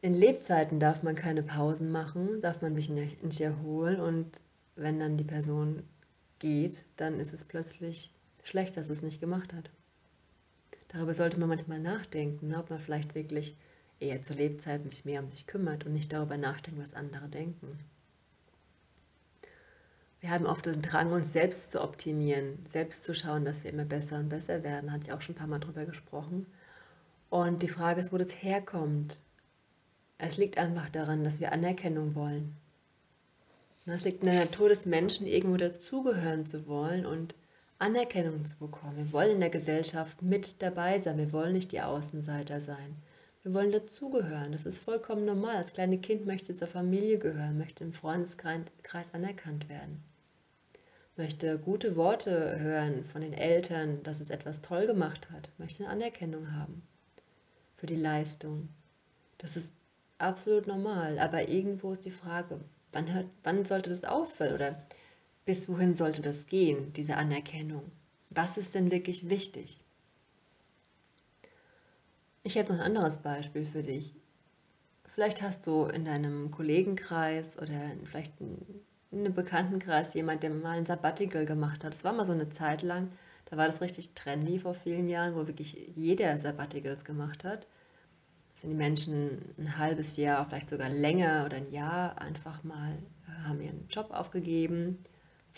In 0.00 0.14
Lebzeiten 0.14 0.78
darf 0.78 1.02
man 1.02 1.16
keine 1.16 1.42
Pausen 1.42 1.90
machen, 1.90 2.40
darf 2.40 2.62
man 2.62 2.74
sich 2.74 2.88
nicht, 2.88 3.22
nicht 3.24 3.40
erholen 3.40 4.00
und 4.00 4.40
wenn 4.76 5.00
dann 5.00 5.16
die 5.16 5.24
Person 5.24 5.82
geht, 6.38 6.84
dann 6.96 7.18
ist 7.18 7.32
es 7.32 7.44
plötzlich 7.44 8.12
schlecht, 8.44 8.76
dass 8.76 8.90
es 8.90 9.02
nicht 9.02 9.20
gemacht 9.20 9.52
hat. 9.52 9.70
Darüber 10.88 11.14
sollte 11.14 11.38
man 11.38 11.48
manchmal 11.48 11.80
nachdenken, 11.80 12.54
ob 12.54 12.70
man 12.70 12.78
vielleicht 12.78 13.14
wirklich 13.14 13.56
eher 14.00 14.22
zu 14.22 14.34
Lebzeiten 14.34 14.88
sich 14.88 15.04
mehr 15.04 15.20
um 15.20 15.28
sich 15.28 15.46
kümmert 15.46 15.84
und 15.84 15.92
nicht 15.92 16.12
darüber 16.12 16.36
nachdenkt, 16.36 16.80
was 16.80 16.94
andere 16.94 17.28
denken. 17.28 17.78
Wir 20.20 20.30
haben 20.30 20.46
oft 20.46 20.66
den 20.66 20.82
Drang, 20.82 21.12
uns 21.12 21.32
selbst 21.32 21.70
zu 21.70 21.82
optimieren, 21.82 22.58
selbst 22.68 23.04
zu 23.04 23.14
schauen, 23.14 23.44
dass 23.44 23.62
wir 23.62 23.72
immer 23.72 23.84
besser 23.84 24.18
und 24.18 24.28
besser 24.28 24.64
werden. 24.64 24.90
Hatte 24.90 25.04
ich 25.04 25.12
auch 25.12 25.20
schon 25.20 25.34
ein 25.34 25.38
paar 25.38 25.46
Mal 25.46 25.60
drüber 25.60 25.84
gesprochen. 25.84 26.46
Und 27.30 27.62
die 27.62 27.68
Frage 27.68 28.00
ist, 28.00 28.12
wo 28.12 28.18
das 28.18 28.42
herkommt. 28.42 29.20
Es 30.18 30.36
liegt 30.36 30.58
einfach 30.58 30.90
daran, 30.90 31.24
dass 31.24 31.40
wir 31.40 31.52
Anerkennung 31.52 32.14
wollen. 32.14 32.56
Es 33.86 34.04
liegt 34.04 34.22
in 34.22 34.26
der 34.26 34.40
Natur 34.40 34.68
des 34.68 34.84
Menschen, 34.84 35.26
irgendwo 35.26 35.56
dazugehören 35.56 36.44
zu 36.44 36.66
wollen 36.66 37.06
und 37.06 37.34
Anerkennung 37.78 38.44
zu 38.44 38.58
bekommen. 38.58 38.96
Wir 38.96 39.12
wollen 39.12 39.32
in 39.32 39.40
der 39.40 39.50
Gesellschaft 39.50 40.20
mit 40.20 40.60
dabei 40.60 40.98
sein. 40.98 41.16
Wir 41.16 41.32
wollen 41.32 41.54
nicht 41.54 41.72
die 41.72 41.80
Außenseiter 41.80 42.60
sein. 42.60 42.96
Wir 43.44 43.54
wollen 43.54 43.72
dazugehören. 43.72 44.52
Das 44.52 44.66
ist 44.66 44.80
vollkommen 44.80 45.24
normal. 45.24 45.62
Das 45.62 45.72
kleine 45.72 45.98
Kind 45.98 46.26
möchte 46.26 46.54
zur 46.54 46.68
Familie 46.68 47.18
gehören, 47.18 47.56
möchte 47.56 47.84
im 47.84 47.92
Freundeskreis 47.92 49.14
anerkannt 49.14 49.68
werden, 49.68 50.02
möchte 51.16 51.58
gute 51.58 51.96
Worte 51.96 52.58
hören 52.58 53.04
von 53.04 53.22
den 53.22 53.32
Eltern, 53.32 54.02
dass 54.02 54.20
es 54.20 54.28
etwas 54.28 54.60
toll 54.60 54.86
gemacht 54.86 55.30
hat, 55.30 55.50
möchte 55.56 55.84
eine 55.84 55.92
Anerkennung 55.92 56.52
haben 56.52 56.82
für 57.76 57.86
die 57.86 57.96
Leistung. 57.96 58.68
Das 59.38 59.56
ist 59.56 59.72
absolut 60.18 60.66
normal. 60.66 61.18
Aber 61.18 61.48
irgendwo 61.48 61.92
ist 61.92 62.04
die 62.04 62.10
Frage, 62.10 62.60
wann, 62.92 63.12
hört, 63.12 63.26
wann 63.42 63.64
sollte 63.64 63.90
das 63.90 64.04
aufhören? 64.04 64.54
Oder 64.54 64.82
bis 65.44 65.68
wohin 65.68 65.94
sollte 65.94 66.22
das 66.22 66.46
gehen, 66.46 66.92
diese 66.92 67.16
Anerkennung? 67.16 67.90
Was 68.30 68.56
ist 68.58 68.74
denn 68.74 68.90
wirklich 68.90 69.30
wichtig? 69.30 69.78
Ich 72.42 72.56
habe 72.56 72.72
noch 72.72 72.80
ein 72.80 72.86
anderes 72.86 73.18
Beispiel 73.18 73.64
für 73.64 73.82
dich. 73.82 74.14
Vielleicht 75.06 75.42
hast 75.42 75.66
du 75.66 75.84
in 75.86 76.04
deinem 76.04 76.50
Kollegenkreis 76.50 77.58
oder 77.58 77.90
vielleicht 78.04 78.32
in 78.40 79.20
einem 79.20 79.34
Bekanntenkreis 79.34 80.14
jemand, 80.14 80.42
der 80.42 80.50
mal 80.50 80.78
ein 80.78 80.86
Sabbatical 80.86 81.44
gemacht 81.44 81.82
hat. 81.82 81.92
Das 81.92 82.04
war 82.04 82.12
mal 82.12 82.26
so 82.26 82.32
eine 82.32 82.50
Zeit 82.50 82.82
lang, 82.82 83.10
da 83.46 83.56
war 83.56 83.66
das 83.66 83.80
richtig 83.80 84.10
trendy 84.10 84.58
vor 84.58 84.74
vielen 84.74 85.08
Jahren, 85.08 85.34
wo 85.34 85.46
wirklich 85.46 85.92
jeder 85.96 86.38
Sabbaticals 86.38 87.04
gemacht 87.04 87.44
hat. 87.44 87.66
Sind 88.60 88.70
die 88.70 88.76
Menschen 88.76 89.54
ein 89.56 89.78
halbes 89.78 90.16
Jahr, 90.16 90.44
vielleicht 90.44 90.70
sogar 90.70 90.90
länger 90.90 91.44
oder 91.46 91.56
ein 91.56 91.70
Jahr 91.70 92.20
einfach 92.20 92.64
mal, 92.64 92.92
äh, 93.26 93.48
haben 93.48 93.60
ihren 93.60 93.86
Job 93.88 94.10
aufgegeben 94.10 94.98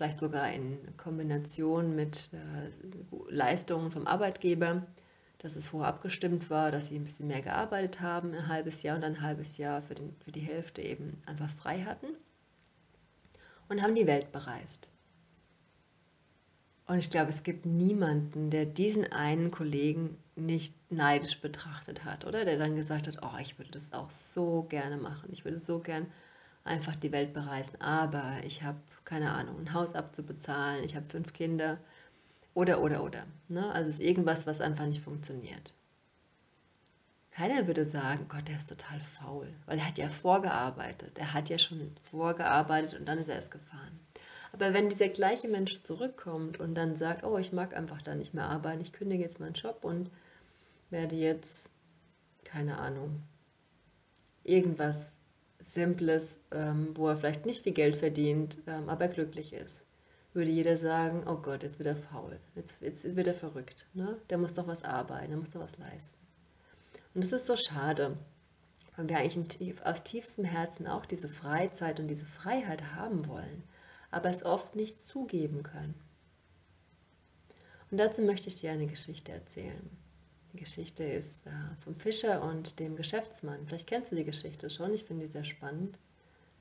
vielleicht 0.01 0.21
sogar 0.21 0.51
in 0.51 0.79
Kombination 0.97 1.95
mit 1.95 2.31
äh, 2.33 2.71
Leistungen 3.29 3.91
vom 3.91 4.07
Arbeitgeber, 4.07 4.87
dass 5.37 5.57
es 5.57 5.69
vorher 5.69 5.91
abgestimmt 5.91 6.49
war, 6.49 6.71
dass 6.71 6.89
sie 6.89 6.97
ein 6.97 7.05
bisschen 7.05 7.27
mehr 7.27 7.43
gearbeitet 7.43 8.01
haben, 8.01 8.33
ein 8.33 8.49
halbes 8.49 8.83
Jahr 8.83 8.97
und 8.97 9.03
dann 9.03 9.17
ein 9.17 9.21
halbes 9.21 9.59
Jahr 9.59 9.83
für, 9.83 9.95
den, 9.95 10.17
für 10.25 10.33
die 10.33 10.41
Hälfte 10.41 10.81
eben 10.81 11.23
einfach 11.27 11.51
frei 11.51 11.83
hatten 11.83 12.07
und 13.69 13.83
haben 13.83 13.95
die 13.95 14.07
Welt 14.07 14.33
bereist. 14.33 14.89
Und 16.91 16.99
ich 16.99 17.09
glaube, 17.09 17.31
es 17.31 17.45
gibt 17.45 17.67
niemanden, 17.67 18.51
der 18.51 18.67
diesen 18.67 19.13
einen 19.13 19.53
Kollegen 19.53 20.19
nicht 20.35 20.75
neidisch 20.91 21.41
betrachtet 21.41 22.05
hat, 22.05 22.25
oder? 22.25 22.45
Der 22.45 22.59
dann 22.59 22.75
gesagt 22.75 23.07
hat, 23.07 23.19
oh, 23.23 23.39
ich 23.41 23.57
würde 23.61 23.71
das 23.71 23.93
auch 23.93 24.11
so 24.11 24.67
gerne 24.69 24.97
machen. 24.97 25.29
Ich 25.31 25.45
würde 25.45 25.61
so 25.61 25.79
gern 25.79 26.09
einfach 26.65 26.97
die 26.97 27.13
Welt 27.13 27.33
bereisen. 27.33 27.81
Aber 27.81 28.39
ich 28.43 28.65
habe, 28.65 28.79
keine 29.05 29.31
Ahnung, 29.31 29.61
ein 29.61 29.73
Haus 29.73 29.95
abzubezahlen, 29.95 30.83
ich 30.83 30.97
habe 30.97 31.07
fünf 31.09 31.33
Kinder 31.33 31.79
oder, 32.55 32.83
oder, 32.83 33.05
oder. 33.05 33.23
Ne? 33.47 33.71
Also 33.71 33.91
es 33.91 34.01
ist 34.01 34.03
irgendwas, 34.03 34.49
was 34.49 34.61
einfach 34.61 34.87
nicht 34.87 35.01
funktioniert. 35.01 35.73
Keiner 37.31 37.69
würde 37.69 37.85
sagen, 37.85 38.27
Gott, 38.29 38.49
der 38.49 38.57
ist 38.57 38.69
total 38.69 38.99
faul, 38.99 39.47
weil 39.67 39.79
er 39.79 39.87
hat 39.87 39.99
ja 39.99 40.09
vorgearbeitet. 40.09 41.17
Er 41.21 41.35
hat 41.35 41.51
ja 41.51 41.59
schon 41.61 41.93
vorgearbeitet 42.03 42.99
und 42.99 43.07
dann 43.07 43.19
ist 43.19 43.29
er 43.29 43.37
erst 43.37 43.53
gefahren. 43.53 44.01
Aber 44.53 44.75
wenn 44.75 44.91
dieser 44.91 45.09
gleiche 45.09 45.49
Mensch 45.49 45.83
zurückkommt 45.83 46.59
und 46.59 46.75
dann 46.75 46.97
sagt, 46.97 47.25
oh, 47.25 47.39
ich 47.39 47.53
mag 47.53 47.75
einfach 47.75 48.03
da 48.03 48.15
nicht 48.15 48.35
mehr 48.35 48.47
arbeiten, 48.47 48.81
ich 48.81 48.93
kündige 48.93 49.23
jetzt 49.23 49.41
meinen 49.41 49.55
Job 49.55 49.85
und 49.85 50.11
werde 50.91 51.15
jetzt, 51.15 51.71
keine 52.45 52.79
Ahnung, 52.79 53.23
irgendwas 54.43 55.15
Simples, 55.61 56.41
ähm, 56.51 56.91
wo 56.95 57.09
er 57.09 57.17
vielleicht 57.17 57.47
nicht 57.47 57.63
viel 57.63 57.73
Geld 57.73 57.97
verdient, 57.97 58.63
ähm, 58.67 58.89
aber 58.89 59.09
glücklich 59.09 59.53
ist, 59.53 59.85
würde 60.33 60.51
jeder 60.51 60.77
sagen, 60.77 61.25
oh 61.29 61.37
Gott, 61.37 61.63
jetzt 61.63 61.79
wird 61.79 61.89
er 61.89 61.97
faul, 61.97 62.41
jetzt, 62.57 62.81
jetzt 62.81 63.17
wird 63.17 63.27
er 63.27 63.35
verrückt, 63.35 63.87
ne? 63.95 64.17
der 64.31 64.39
muss 64.39 64.55
doch 64.55 64.67
was 64.67 64.83
arbeiten, 64.83 65.29
der 65.29 65.39
muss 65.39 65.51
doch 65.51 65.61
was 65.61 65.79
leisten. 65.79 66.19
Und 67.15 67.25
das 67.25 67.33
ist 67.33 67.47
so 67.47 67.57
schade, 67.57 68.17
weil 68.97 69.09
wir 69.09 69.19
eigentlich 69.19 69.85
aus 69.85 70.03
tiefstem 70.03 70.45
Herzen 70.45 70.87
auch 70.87 71.07
diese 71.07 71.29
Freizeit 71.29 72.01
und 72.01 72.09
diese 72.09 72.27
Freiheit 72.27 72.95
haben 72.95 73.27
wollen 73.29 73.65
aber 74.11 74.31
es 74.31 74.45
oft 74.45 74.77
nicht 74.77 74.99
zugeben 74.99 75.63
können. 75.63 75.95
Und 77.91 77.99
dazu 77.99 78.23
möchte 78.23 78.49
ich 78.49 78.57
dir 78.57 78.71
eine 78.71 78.87
Geschichte 78.87 79.33
erzählen. 79.33 79.91
Die 80.53 80.59
Geschichte 80.59 81.05
ist 81.05 81.47
äh, 81.47 81.51
vom 81.83 81.95
Fischer 81.95 82.43
und 82.43 82.81
dem 82.81 82.97
Geschäftsmann. 82.97 83.67
Vielleicht 83.67 83.87
kennst 83.87 84.11
du 84.11 84.17
die 84.17 84.25
Geschichte 84.25 84.69
schon, 84.71 84.93
ich 84.93 85.05
finde 85.05 85.27
die 85.27 85.33
sehr 85.33 85.45
spannend. 85.45 85.99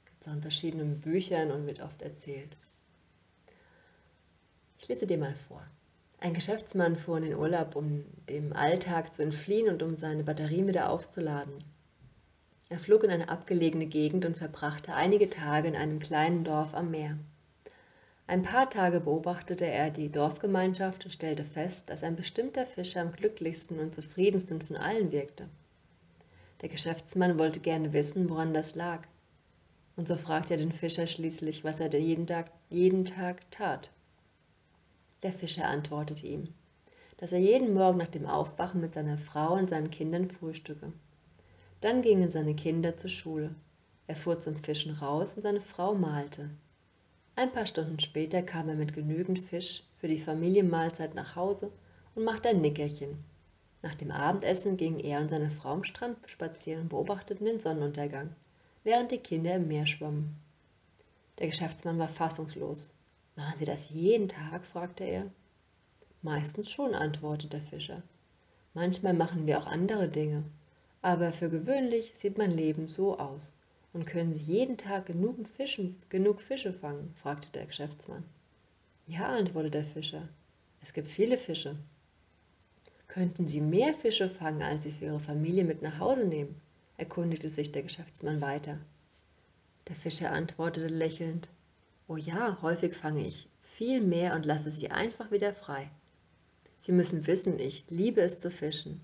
Gibt 0.06 0.22
es 0.22 0.28
auch 0.28 0.34
in 0.34 0.42
verschiedenen 0.42 1.00
Büchern 1.00 1.52
und 1.52 1.66
wird 1.66 1.82
oft 1.82 2.02
erzählt. 2.02 2.56
Ich 4.78 4.88
lese 4.88 5.08
dir 5.08 5.18
mal 5.18 5.36
vor. 5.36 5.66
Ein 6.20 6.34
Geschäftsmann 6.34 6.98
fuhr 6.98 7.18
in 7.18 7.24
den 7.24 7.36
Urlaub, 7.36 7.76
um 7.76 8.06
dem 8.28 8.54
Alltag 8.54 9.14
zu 9.14 9.24
entfliehen 9.24 9.70
und 9.70 9.82
um 9.82 9.96
seine 9.96 10.24
Batterie 10.24 10.68
wieder 10.68 10.90
aufzuladen. 10.90 11.64
Er 12.70 12.78
flog 12.80 13.04
in 13.04 13.10
eine 13.10 13.30
abgelegene 13.30 13.88
Gegend 13.88 14.26
und 14.26 14.38
verbrachte 14.38 14.94
einige 14.94 15.30
Tage 15.30 15.70
in 15.70 15.76
einem 15.76 16.00
kleinen 16.00 16.44
Dorf 16.44 16.76
am 16.76 16.92
Meer. 16.92 17.18
Ein 18.30 18.44
paar 18.44 18.70
Tage 18.70 19.00
beobachtete 19.00 19.66
er 19.66 19.90
die 19.90 20.12
Dorfgemeinschaft 20.12 21.04
und 21.04 21.12
stellte 21.12 21.44
fest, 21.44 21.90
dass 21.90 22.04
ein 22.04 22.16
bestimmter 22.16 22.68
Fischer 22.68 23.02
am 23.02 23.12
glücklichsten 23.12 23.80
und 23.80 23.96
zufriedensten 23.96 24.62
von 24.62 24.76
allen 24.76 25.12
wirkte. 25.12 25.50
Der 26.62 26.70
Geschäftsmann 26.70 27.40
wollte 27.40 27.60
gerne 27.60 27.92
wissen, 27.92 28.30
woran 28.30 28.54
das 28.54 28.76
lag. 28.76 29.08
Und 29.96 30.08
so 30.08 30.16
fragte 30.16 30.54
er 30.54 30.60
den 30.60 30.72
Fischer 30.72 31.08
schließlich, 31.08 31.64
was 31.64 31.80
er 31.80 31.92
jeden 31.98 32.28
Tag, 32.28 32.52
jeden 32.70 33.04
Tag 33.04 33.50
tat. 33.50 33.90
Der 35.24 35.34
Fischer 35.34 35.66
antwortete 35.66 36.28
ihm, 36.28 36.54
dass 37.18 37.32
er 37.32 37.40
jeden 37.40 37.74
Morgen 37.74 37.98
nach 37.98 38.10
dem 38.10 38.28
Aufwachen 38.28 38.80
mit 38.80 38.94
seiner 38.94 39.18
Frau 39.18 39.56
und 39.56 39.72
seinen 39.72 39.90
Kindern 39.90 40.30
frühstücke. 40.30 40.94
Dann 41.82 42.04
gingen 42.04 42.30
seine 42.30 42.54
Kinder 42.54 42.96
zur 42.96 43.10
Schule. 43.10 43.56
Er 44.06 44.16
fuhr 44.16 44.40
zum 44.40 44.56
Fischen 44.56 44.92
raus 44.92 45.34
und 45.36 45.42
seine 45.42 45.62
Frau 45.62 45.96
malte. 45.96 46.52
Ein 47.40 47.54
paar 47.54 47.66
Stunden 47.66 48.02
später 48.02 48.42
kam 48.42 48.68
er 48.68 48.76
mit 48.76 48.92
genügend 48.92 49.40
Fisch 49.40 49.86
für 49.96 50.10
die 50.10 50.20
Familienmahlzeit 50.20 51.16
nach 51.16 51.38
Hause 51.38 51.72
und 52.14 52.26
machte 52.26 52.50
ein 52.50 52.60
Nickerchen. 52.60 53.24
Nach 53.82 53.96
dem 53.96 54.12
Abendessen 54.12 54.76
gingen 54.76 55.00
er 55.00 55.22
und 55.22 55.30
seine 55.30 55.50
Frau 55.50 55.70
am 55.70 55.86
Strand 55.86 56.18
spazieren 56.26 56.82
und 56.82 56.90
beobachteten 56.90 57.46
den 57.46 57.62
Sonnenuntergang, 57.62 58.36
während 58.84 59.12
die 59.12 59.20
Kinder 59.20 59.56
im 59.56 59.70
Meer 59.70 59.88
schwammen. 59.88 60.36
Der 61.38 61.48
Geschäftsmann 61.48 61.98
war 61.98 62.10
fassungslos. 62.10 62.94
Machen 63.38 63.58
Sie 63.58 63.64
das 63.64 63.90
jeden 63.90 64.28
Tag? 64.28 64.66
fragte 64.66 65.06
er. 65.06 65.32
Meistens 66.22 66.70
schon, 66.70 66.94
antwortete 66.94 67.52
der 67.52 67.62
Fischer. 67.62 68.04
Manchmal 68.74 69.14
machen 69.14 69.48
wir 69.48 69.60
auch 69.60 69.66
andere 69.66 70.10
Dinge, 70.10 70.44
aber 71.02 71.32
für 71.32 71.50
gewöhnlich 71.50 72.12
sieht 72.18 72.38
mein 72.38 72.52
Leben 72.52 72.90
so 72.90 73.18
aus. 73.18 73.56
Und 73.94 74.06
können 74.06 74.34
Sie 74.34 74.42
jeden 74.42 74.78
Tag 74.78 75.08
genug, 75.08 75.48
Fischen, 75.48 76.02
genug 76.10 76.42
Fische 76.42 76.74
fangen? 76.74 77.14
fragte 77.16 77.50
der 77.54 77.66
Geschäftsmann. 77.66 78.24
Ja, 79.08 79.28
antwortete 79.30 79.80
der 79.80 79.86
Fischer. 79.86 80.30
Es 80.84 80.94
gibt 80.94 81.10
viele 81.10 81.38
Fische. 81.38 81.76
Könnten 83.08 83.48
Sie 83.48 83.62
mehr 83.62 83.94
Fische 83.94 84.30
fangen, 84.30 84.62
als 84.62 84.84
Sie 84.84 84.92
für 84.92 85.06
Ihre 85.06 85.20
Familie 85.20 85.64
mit 85.64 85.82
nach 85.82 86.00
Hause 86.00 86.26
nehmen? 86.26 86.62
erkundigte 86.98 87.50
sich 87.50 87.72
der 87.72 87.84
Geschäftsmann 87.84 88.42
weiter. 88.42 88.78
Der 89.88 89.96
Fischer 89.96 90.32
antwortete 90.32 90.88
lächelnd, 90.88 91.50
Oh 92.08 92.18
ja, 92.18 92.58
häufig 92.62 92.96
fange 92.96 93.26
ich 93.26 93.48
viel 93.60 94.02
mehr 94.02 94.36
und 94.36 94.46
lasse 94.46 94.72
sie 94.72 94.90
einfach 94.90 95.32
wieder 95.32 95.54
frei. 95.54 95.90
Sie 96.80 96.92
müssen 96.92 97.28
wissen, 97.28 97.60
ich 97.60 97.86
liebe 97.90 98.22
es 98.22 98.40
zu 98.40 98.50
fischen. 98.50 99.02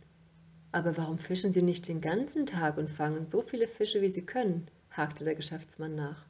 Aber 0.72 0.98
warum 0.98 1.20
fischen 1.20 1.54
Sie 1.54 1.62
nicht 1.62 1.88
den 1.88 2.02
ganzen 2.02 2.46
Tag 2.46 2.78
und 2.78 2.90
fangen 2.90 3.28
so 3.28 3.42
viele 3.42 3.68
Fische, 3.68 4.02
wie 4.02 4.10
Sie 4.10 4.26
können? 4.26 4.68
Hakte 4.98 5.24
der 5.24 5.36
Geschäftsmann 5.36 5.96
nach. 5.96 6.26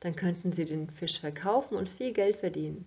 Dann 0.00 0.16
könnten 0.16 0.52
Sie 0.52 0.64
den 0.64 0.90
Fisch 0.90 1.20
verkaufen 1.20 1.76
und 1.76 1.88
viel 1.88 2.12
Geld 2.12 2.36
verdienen. 2.36 2.86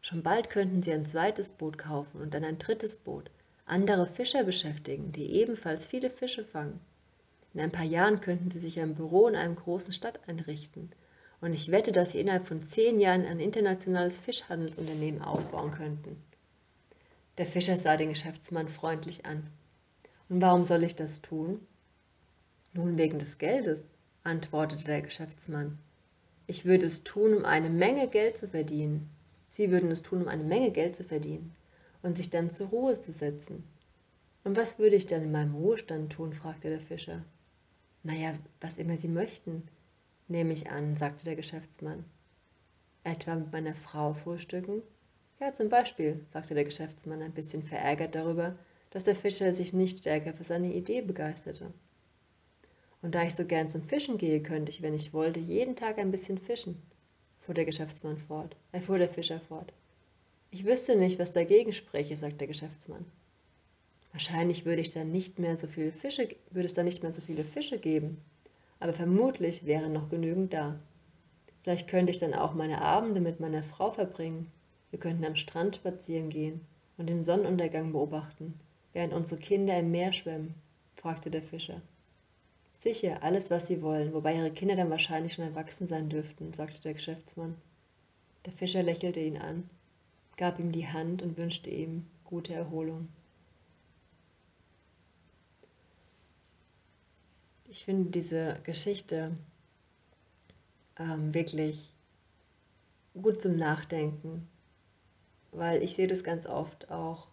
Schon 0.00 0.22
bald 0.22 0.50
könnten 0.50 0.82
Sie 0.82 0.92
ein 0.92 1.06
zweites 1.06 1.52
Boot 1.52 1.78
kaufen 1.78 2.20
und 2.20 2.34
dann 2.34 2.44
ein 2.44 2.58
drittes 2.58 2.96
Boot, 2.96 3.30
andere 3.64 4.06
Fischer 4.06 4.44
beschäftigen, 4.44 5.12
die 5.12 5.32
ebenfalls 5.32 5.86
viele 5.86 6.10
Fische 6.10 6.44
fangen. 6.44 6.80
In 7.54 7.60
ein 7.60 7.72
paar 7.72 7.84
Jahren 7.84 8.20
könnten 8.20 8.50
Sie 8.50 8.58
sich 8.58 8.80
ein 8.80 8.94
Büro 8.94 9.26
in 9.28 9.36
einem 9.36 9.56
großen 9.56 9.92
Stadt 9.92 10.20
einrichten. 10.28 10.90
Und 11.40 11.52
ich 11.52 11.70
wette, 11.70 11.92
dass 11.92 12.12
Sie 12.12 12.20
innerhalb 12.20 12.46
von 12.46 12.62
zehn 12.62 13.00
Jahren 13.00 13.24
ein 13.24 13.40
internationales 13.40 14.18
Fischhandelsunternehmen 14.18 15.22
aufbauen 15.22 15.70
könnten. 15.70 16.22
Der 17.38 17.46
Fischer 17.46 17.78
sah 17.78 17.96
den 17.96 18.10
Geschäftsmann 18.10 18.68
freundlich 18.68 19.26
an. 19.26 19.50
Und 20.28 20.40
warum 20.40 20.64
soll 20.64 20.82
ich 20.82 20.94
das 20.94 21.22
tun? 21.22 21.66
Nun 22.72 22.98
wegen 22.98 23.18
des 23.18 23.38
Geldes 23.38 23.84
antwortete 24.26 24.84
der 24.84 25.02
Geschäftsmann. 25.02 25.78
Ich 26.46 26.64
würde 26.64 26.86
es 26.86 27.04
tun, 27.04 27.34
um 27.34 27.44
eine 27.44 27.70
Menge 27.70 28.08
Geld 28.08 28.36
zu 28.36 28.48
verdienen. 28.48 29.08
Sie 29.48 29.70
würden 29.70 29.90
es 29.90 30.02
tun, 30.02 30.22
um 30.22 30.28
eine 30.28 30.44
Menge 30.44 30.70
Geld 30.70 30.94
zu 30.94 31.04
verdienen 31.04 31.54
und 32.02 32.16
sich 32.16 32.30
dann 32.30 32.50
zur 32.50 32.68
Ruhe 32.68 33.00
zu 33.00 33.12
setzen. 33.12 33.64
Und 34.44 34.56
was 34.56 34.78
würde 34.78 34.96
ich 34.96 35.06
dann 35.06 35.22
in 35.22 35.32
meinem 35.32 35.54
Ruhestand 35.54 36.12
tun? 36.12 36.32
fragte 36.32 36.68
der 36.68 36.80
Fischer. 36.80 37.24
Naja, 38.02 38.34
was 38.60 38.78
immer 38.78 38.96
Sie 38.96 39.08
möchten, 39.08 39.66
nehme 40.28 40.52
ich 40.52 40.70
an, 40.70 40.94
sagte 40.94 41.24
der 41.24 41.34
Geschäftsmann. 41.34 42.04
Etwa 43.02 43.34
mit 43.34 43.50
meiner 43.50 43.74
Frau 43.74 44.12
frühstücken? 44.12 44.82
Ja, 45.40 45.52
zum 45.52 45.68
Beispiel, 45.68 46.24
sagte 46.32 46.54
der 46.54 46.64
Geschäftsmann 46.64 47.22
ein 47.22 47.32
bisschen 47.32 47.62
verärgert 47.62 48.14
darüber, 48.14 48.56
dass 48.90 49.04
der 49.04 49.16
Fischer 49.16 49.52
sich 49.52 49.72
nicht 49.72 49.98
stärker 49.98 50.32
für 50.32 50.44
seine 50.44 50.72
Idee 50.72 51.02
begeisterte. 51.02 51.72
Und 53.06 53.14
da 53.14 53.22
ich 53.22 53.36
so 53.36 53.44
gern 53.44 53.68
zum 53.68 53.84
Fischen 53.84 54.18
gehe, 54.18 54.42
könnte 54.42 54.72
ich, 54.72 54.82
wenn 54.82 54.92
ich 54.92 55.12
wollte, 55.14 55.38
jeden 55.38 55.76
Tag 55.76 55.98
ein 55.98 56.10
bisschen 56.10 56.38
fischen, 56.38 56.82
fuhr 57.38 57.54
der 57.54 57.64
Geschäftsmann 57.64 58.18
fort, 58.18 58.56
äh, 58.72 58.80
fuhr 58.80 58.98
der 58.98 59.08
Fischer 59.08 59.38
fort. 59.38 59.72
Ich 60.50 60.64
wüsste 60.64 60.96
nicht, 60.96 61.20
was 61.20 61.30
dagegen 61.30 61.72
spreche, 61.72 62.16
sagte 62.16 62.38
der 62.38 62.48
Geschäftsmann. 62.48 63.06
Wahrscheinlich 64.10 64.64
würde 64.64 64.82
ich 64.82 64.90
dann 64.90 65.12
nicht 65.12 65.38
mehr 65.38 65.56
so 65.56 65.68
viele 65.68 65.92
Fische, 65.92 66.30
würde 66.50 66.66
es 66.66 66.72
dann 66.72 66.86
nicht 66.86 67.04
mehr 67.04 67.12
so 67.12 67.20
viele 67.20 67.44
Fische 67.44 67.78
geben, 67.78 68.20
aber 68.80 68.92
vermutlich 68.92 69.66
wären 69.66 69.92
noch 69.92 70.08
genügend 70.08 70.52
da. 70.52 70.76
Vielleicht 71.62 71.86
könnte 71.86 72.10
ich 72.10 72.18
dann 72.18 72.34
auch 72.34 72.54
meine 72.54 72.80
Abende 72.80 73.20
mit 73.20 73.38
meiner 73.38 73.62
Frau 73.62 73.92
verbringen. 73.92 74.50
Wir 74.90 74.98
könnten 74.98 75.24
am 75.24 75.36
Strand 75.36 75.76
spazieren 75.76 76.28
gehen 76.28 76.62
und 76.98 77.08
den 77.08 77.22
Sonnenuntergang 77.22 77.92
beobachten, 77.92 78.58
während 78.92 79.12
unsere 79.12 79.40
Kinder 79.40 79.78
im 79.78 79.92
Meer 79.92 80.12
schwimmen, 80.12 80.54
fragte 80.96 81.30
der 81.30 81.44
Fischer. 81.44 81.80
Sicher, 82.78 83.22
alles, 83.22 83.50
was 83.50 83.66
Sie 83.66 83.82
wollen, 83.82 84.12
wobei 84.12 84.36
Ihre 84.36 84.50
Kinder 84.50 84.76
dann 84.76 84.90
wahrscheinlich 84.90 85.32
schon 85.32 85.44
erwachsen 85.44 85.88
sein 85.88 86.08
dürften, 86.08 86.52
sagte 86.52 86.80
der 86.82 86.94
Geschäftsmann. 86.94 87.56
Der 88.44 88.52
Fischer 88.52 88.82
lächelte 88.82 89.20
ihn 89.20 89.38
an, 89.38 89.68
gab 90.36 90.58
ihm 90.58 90.72
die 90.72 90.86
Hand 90.86 91.22
und 91.22 91.36
wünschte 91.36 91.70
ihm 91.70 92.06
gute 92.24 92.54
Erholung. 92.54 93.08
Ich 97.68 97.84
finde 97.84 98.10
diese 98.10 98.60
Geschichte 98.62 99.36
ähm, 100.98 101.34
wirklich 101.34 101.92
gut 103.20 103.42
zum 103.42 103.56
Nachdenken, 103.56 104.48
weil 105.50 105.82
ich 105.82 105.94
sehe 105.96 106.06
das 106.06 106.22
ganz 106.22 106.46
oft 106.46 106.90
auch 106.90 107.28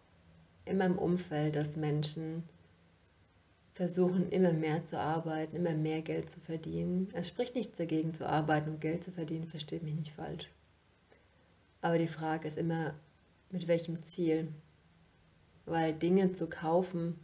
in 0.66 0.78
meinem 0.78 0.98
Umfeld, 0.98 1.56
dass 1.56 1.76
Menschen 1.76 2.44
versuchen, 3.74 4.30
immer 4.30 4.54
mehr 4.54 4.86
zu 4.86 5.00
arbeiten, 5.00 5.56
immer 5.56 5.74
mehr 5.74 6.02
Geld 6.02 6.30
zu 6.30 6.40
verdienen. 6.40 7.10
Es 7.14 7.28
spricht 7.28 7.56
nichts 7.56 7.78
dagegen, 7.78 8.14
zu 8.14 8.28
arbeiten 8.28 8.70
und 8.70 8.82
Geld 8.82 9.04
zu 9.04 9.12
verdienen, 9.12 9.48
versteht 9.48 9.84
mich 9.84 9.96
nicht 9.96 10.14
falsch. 10.14 10.50
Aber 11.82 11.98
die 11.98 12.08
Frage 12.08 12.48
ist 12.48 12.58
immer, 12.58 12.94
mit 13.50 13.68
welchem 13.68 14.02
Ziel? 14.04 14.54
Weil 15.66 15.94
Dinge 15.94 16.32
zu 16.34 16.48
kaufen, 16.48 17.20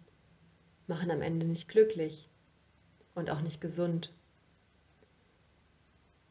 machen 0.88 1.12
am 1.12 1.22
Ende 1.22 1.46
nicht 1.46 1.70
glücklich 1.70 2.30
und 3.14 3.30
auch 3.30 3.42
nicht 3.42 3.62
gesund. 3.62 4.12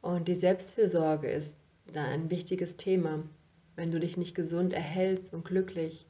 Und 0.01 0.27
die 0.29 0.35
Selbstfürsorge 0.35 1.29
ist 1.29 1.55
da 1.93 2.05
ein 2.05 2.31
wichtiges 2.31 2.77
Thema. 2.77 3.23
Wenn 3.77 3.93
du 3.93 4.01
dich 4.01 4.17
nicht 4.17 4.35
gesund 4.35 4.73
erhältst 4.73 5.33
und 5.33 5.45
glücklich, 5.45 6.07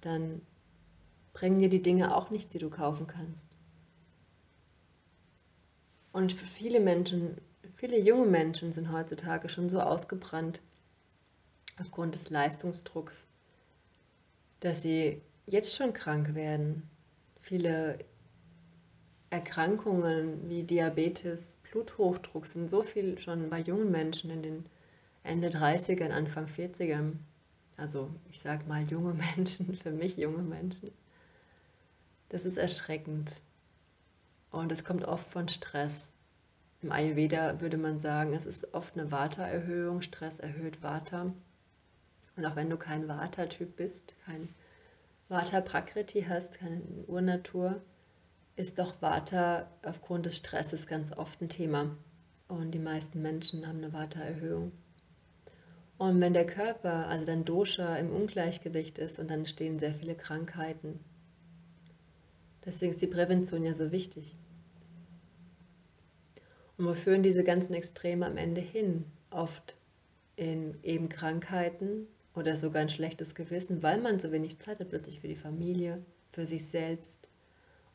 dann 0.00 0.42
bringen 1.32 1.60
dir 1.60 1.68
die 1.68 1.82
Dinge 1.82 2.14
auch 2.14 2.30
nichts, 2.30 2.50
die 2.52 2.58
du 2.58 2.70
kaufen 2.70 3.06
kannst. 3.06 3.46
Und 6.12 6.32
für 6.32 6.44
viele 6.44 6.80
Menschen, 6.80 7.38
viele 7.74 7.98
junge 7.98 8.26
Menschen 8.26 8.72
sind 8.72 8.92
heutzutage 8.92 9.48
schon 9.48 9.70
so 9.70 9.80
ausgebrannt 9.80 10.60
aufgrund 11.80 12.14
des 12.14 12.30
Leistungsdrucks, 12.30 13.24
dass 14.60 14.82
sie 14.82 15.22
jetzt 15.46 15.74
schon 15.74 15.92
krank 15.92 16.34
werden. 16.34 16.88
Viele 17.40 17.98
Erkrankungen 19.30 20.48
wie 20.50 20.62
Diabetes, 20.62 21.56
Bluthochdruck 21.70 22.46
sind 22.46 22.70
so 22.70 22.82
viel 22.82 23.18
schon 23.18 23.48
bei 23.48 23.60
jungen 23.60 23.90
Menschen 23.90 24.30
in 24.30 24.42
den 24.42 24.66
Ende 25.24 25.48
30ern, 25.48 26.10
Anfang 26.10 26.46
40ern. 26.46 27.14
Also 27.78 28.10
ich 28.30 28.40
sage 28.40 28.64
mal 28.68 28.82
junge 28.82 29.14
Menschen, 29.36 29.74
für 29.74 29.90
mich 29.90 30.18
junge 30.18 30.42
Menschen. 30.42 30.92
Das 32.32 32.46
ist 32.46 32.56
erschreckend. 32.56 33.30
Und 34.50 34.72
es 34.72 34.84
kommt 34.84 35.04
oft 35.04 35.30
von 35.30 35.48
Stress. 35.48 36.14
Im 36.80 36.90
Ayurveda 36.90 37.60
würde 37.60 37.76
man 37.76 37.98
sagen, 37.98 38.32
es 38.32 38.46
ist 38.46 38.72
oft 38.72 38.94
eine 38.96 39.12
Vata-Erhöhung. 39.12 40.00
Stress 40.00 40.40
erhöht 40.40 40.82
Vata. 40.82 41.34
Und 42.34 42.46
auch 42.46 42.56
wenn 42.56 42.70
du 42.70 42.78
kein 42.78 43.06
Vata-Typ 43.06 43.76
bist, 43.76 44.14
kein 44.24 44.48
Vata-Prakriti 45.28 46.24
hast, 46.26 46.58
keine 46.58 46.80
Urnatur, 47.06 47.82
ist 48.56 48.78
doch 48.78 49.02
Vata 49.02 49.68
aufgrund 49.84 50.24
des 50.24 50.38
Stresses 50.38 50.86
ganz 50.86 51.12
oft 51.12 51.42
ein 51.42 51.50
Thema. 51.50 51.98
Und 52.48 52.70
die 52.70 52.78
meisten 52.78 53.20
Menschen 53.20 53.66
haben 53.66 53.84
eine 53.84 53.92
Vata-Erhöhung. 53.92 54.72
Und 55.98 56.18
wenn 56.22 56.32
der 56.32 56.46
Körper, 56.46 57.08
also 57.08 57.26
dein 57.26 57.44
Dosha, 57.44 57.96
im 57.96 58.10
Ungleichgewicht 58.10 58.98
ist 58.98 59.18
und 59.18 59.30
dann 59.30 59.40
entstehen 59.40 59.78
sehr 59.78 59.92
viele 59.92 60.14
Krankheiten. 60.14 60.98
Deswegen 62.64 62.92
ist 62.92 63.02
die 63.02 63.06
Prävention 63.06 63.64
ja 63.64 63.74
so 63.74 63.90
wichtig. 63.90 64.36
Und 66.76 66.86
wo 66.86 66.94
führen 66.94 67.22
diese 67.22 67.44
ganzen 67.44 67.74
Extreme 67.74 68.26
am 68.26 68.36
Ende 68.36 68.60
hin? 68.60 69.04
Oft 69.30 69.76
in 70.36 70.76
eben 70.82 71.08
Krankheiten 71.08 72.06
oder 72.34 72.56
sogar 72.56 72.82
ein 72.82 72.88
schlechtes 72.88 73.34
Gewissen, 73.34 73.82
weil 73.82 74.00
man 74.00 74.20
so 74.20 74.32
wenig 74.32 74.58
Zeit 74.58 74.80
hat 74.80 74.88
plötzlich 74.88 75.20
für 75.20 75.28
die 75.28 75.36
Familie, 75.36 76.04
für 76.32 76.46
sich 76.46 76.66
selbst. 76.66 77.28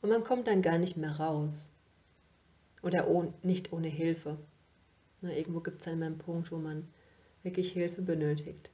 Und 0.01 0.09
man 0.09 0.23
kommt 0.23 0.47
dann 0.47 0.61
gar 0.61 0.77
nicht 0.77 0.97
mehr 0.97 1.17
raus. 1.17 1.73
Oder 2.83 3.09
oh, 3.09 3.33
nicht 3.41 3.73
ohne 3.73 3.87
Hilfe. 3.87 4.37
Na, 5.21 5.31
irgendwo 5.33 5.61
gibt 5.61 5.79
es 5.79 5.85
dann 5.85 6.03
einen 6.03 6.19
Punkt, 6.19 6.51
wo 6.51 6.57
man 6.57 6.87
wirklich 7.41 7.71
Hilfe 7.71 8.01
benötigt. 8.01 8.69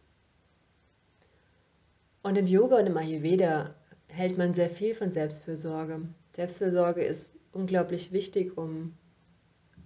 Und 2.21 2.37
im 2.37 2.47
Yoga 2.47 2.79
und 2.79 2.87
im 2.87 2.97
Ayurveda 2.97 3.75
hält 4.13 4.37
man 4.37 4.53
sehr 4.53 4.69
viel 4.69 4.93
von 4.93 5.11
Selbstfürsorge. 5.11 6.01
Selbstfürsorge 6.35 7.03
ist 7.03 7.33
unglaublich 7.51 8.11
wichtig, 8.11 8.57
um 8.57 8.97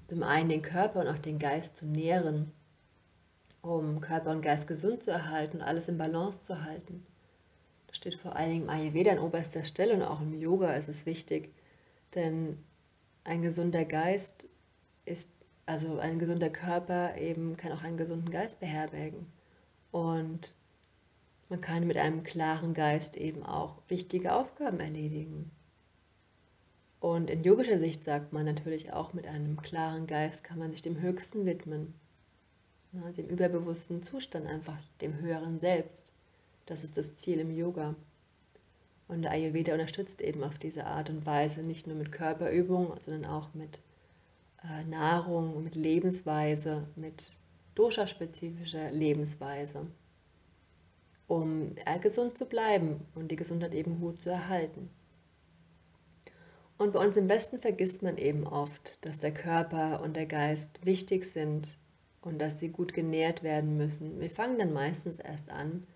zum 0.08 0.24
einen 0.24 0.50
den 0.50 0.62
Körper 0.62 1.02
und 1.02 1.08
auch 1.08 1.18
den 1.18 1.40
Geist 1.40 1.76
zu 1.76 1.86
nähren, 1.86 2.52
um 3.62 4.02
Körper 4.02 4.32
und 4.32 4.42
Geist 4.42 4.68
gesund 4.68 5.04
zu 5.04 5.12
erhalten 5.12 5.62
alles 5.62 5.88
in 5.88 5.98
Balance 5.98 6.44
zu 6.44 6.64
halten. 6.64 7.06
Das 7.88 7.98
steht 7.98 8.16
vor 8.16 8.36
allen 8.36 8.50
Dingen 8.50 8.64
im 8.64 8.70
Ayurveda 8.70 9.12
an 9.12 9.20
oberster 9.20 9.64
Stelle 9.64 9.94
und 9.94 10.02
auch 10.02 10.22
im 10.22 10.34
Yoga 10.34 10.74
ist 10.74 10.90
es 10.90 11.06
wichtig, 11.06 11.54
denn 12.16 12.58
ein 13.24 13.42
gesunder 13.42 13.86
Geist 13.86 14.46
ist, 15.06 15.30
also 15.66 16.00
ein 16.00 16.20
gesunder 16.20 16.50
Körper 16.50 17.18
eben 17.18 17.58
kann 17.58 17.72
auch 17.72 17.84
einen 17.84 17.98
gesunden 17.98 18.30
Geist 18.30 18.60
beherbergen. 18.60 19.28
Und 19.92 20.54
man 21.50 21.62
kann 21.62 21.88
mit 21.88 21.98
einem 21.98 22.24
klaren 22.24 22.74
Geist 22.74 23.16
eben 23.16 23.44
auch 23.44 23.78
wichtige 23.88 24.34
Aufgaben 24.34 24.80
erledigen. 24.80 25.52
Und 27.00 27.30
in 27.30 27.44
yogischer 27.44 27.80
Sicht 27.80 28.04
sagt 28.04 28.34
man 28.34 28.46
natürlich 28.46 28.92
auch, 28.92 29.14
mit 29.14 29.28
einem 29.28 29.62
klaren 29.62 30.08
Geist 30.08 30.44
kann 30.44 30.58
man 30.58 30.72
sich 30.72 30.82
dem 30.82 31.00
Höchsten 31.00 31.46
widmen, 31.46 31.94
ne, 32.92 33.14
dem 33.14 33.28
überbewussten 33.28 34.02
Zustand, 34.02 34.48
einfach 34.48 34.78
dem 35.02 35.20
höheren 35.20 35.60
Selbst. 35.60 36.12
Das 36.66 36.84
ist 36.84 36.98
das 36.98 37.16
Ziel 37.16 37.40
im 37.40 37.52
Yoga. 37.52 37.96
Und 39.08 39.22
der 39.22 39.32
Ayurveda 39.32 39.74
unterstützt 39.74 40.22
eben 40.22 40.44
auf 40.44 40.58
diese 40.58 40.86
Art 40.86 41.10
und 41.10 41.26
Weise, 41.26 41.62
nicht 41.62 41.88
nur 41.88 41.96
mit 41.96 42.12
Körperübungen, 42.12 42.92
sondern 43.00 43.32
auch 43.32 43.54
mit 43.54 43.80
äh, 44.64 44.84
Nahrung, 44.84 45.64
mit 45.64 45.76
Lebensweise, 45.76 46.88
mit 46.96 47.36
dosha-spezifischer 47.76 48.92
Lebensweise, 48.92 49.86
um 51.28 51.76
äh, 51.86 52.00
gesund 52.00 52.38
zu 52.38 52.46
bleiben 52.46 53.06
und 53.16 53.30
die 53.30 53.36
Gesundheit 53.36 53.74
eben 53.74 54.00
gut 54.00 54.22
zu 54.22 54.30
erhalten. 54.30 54.90
Und 56.78 56.94
bei 56.94 57.00
uns 57.00 57.18
im 57.18 57.28
Westen 57.28 57.60
vergisst 57.60 58.04
man 58.04 58.18
eben 58.18 58.46
oft, 58.46 59.04
dass 59.06 59.18
der 59.18 59.34
Körper 59.34 60.02
und 60.02 60.16
der 60.16 60.28
Geist 60.28 60.70
wichtig 60.84 61.26
sind 61.26 61.78
und 62.22 62.40
dass 62.40 62.60
sie 62.60 62.70
gut 62.70 62.94
genährt 62.94 63.42
werden 63.44 63.78
müssen. 63.78 64.20
Wir 64.20 64.30
fangen 64.30 64.60
dann 64.60 64.74
meistens 64.74 65.20
erst 65.20 65.50
an, 65.50 65.88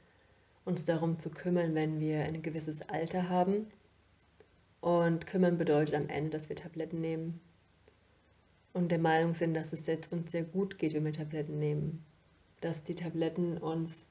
uns 0.66 0.86
darum 0.86 1.20
zu 1.20 1.30
kümmern, 1.30 1.76
wenn 1.76 2.00
wir 2.00 2.24
ein 2.24 2.42
gewisses 2.42 2.82
Alter 2.90 3.30
haben. 3.30 3.68
Und 4.80 5.28
kümmern 5.28 5.60
bedeutet 5.60 5.94
am 5.94 6.10
Ende, 6.10 6.32
dass 6.32 6.50
wir 6.50 6.56
Tabletten 6.56 7.02
nehmen 7.02 7.40
und 8.74 8.90
der 8.90 9.00
Meinung 9.00 9.34
sind, 9.34 9.54
dass 9.54 9.74
es 9.74 9.86
jetzt 9.86 10.12
uns 10.12 10.32
sehr 10.32 10.44
gut 10.44 10.78
geht, 10.78 10.94
wenn 10.94 11.06
wir 11.06 11.14
Tabletten 11.14 11.60
nehmen. 11.60 12.06
Dass 12.62 12.84
die 12.84 12.96
Tabletten 12.96 13.58
uns 13.58 14.06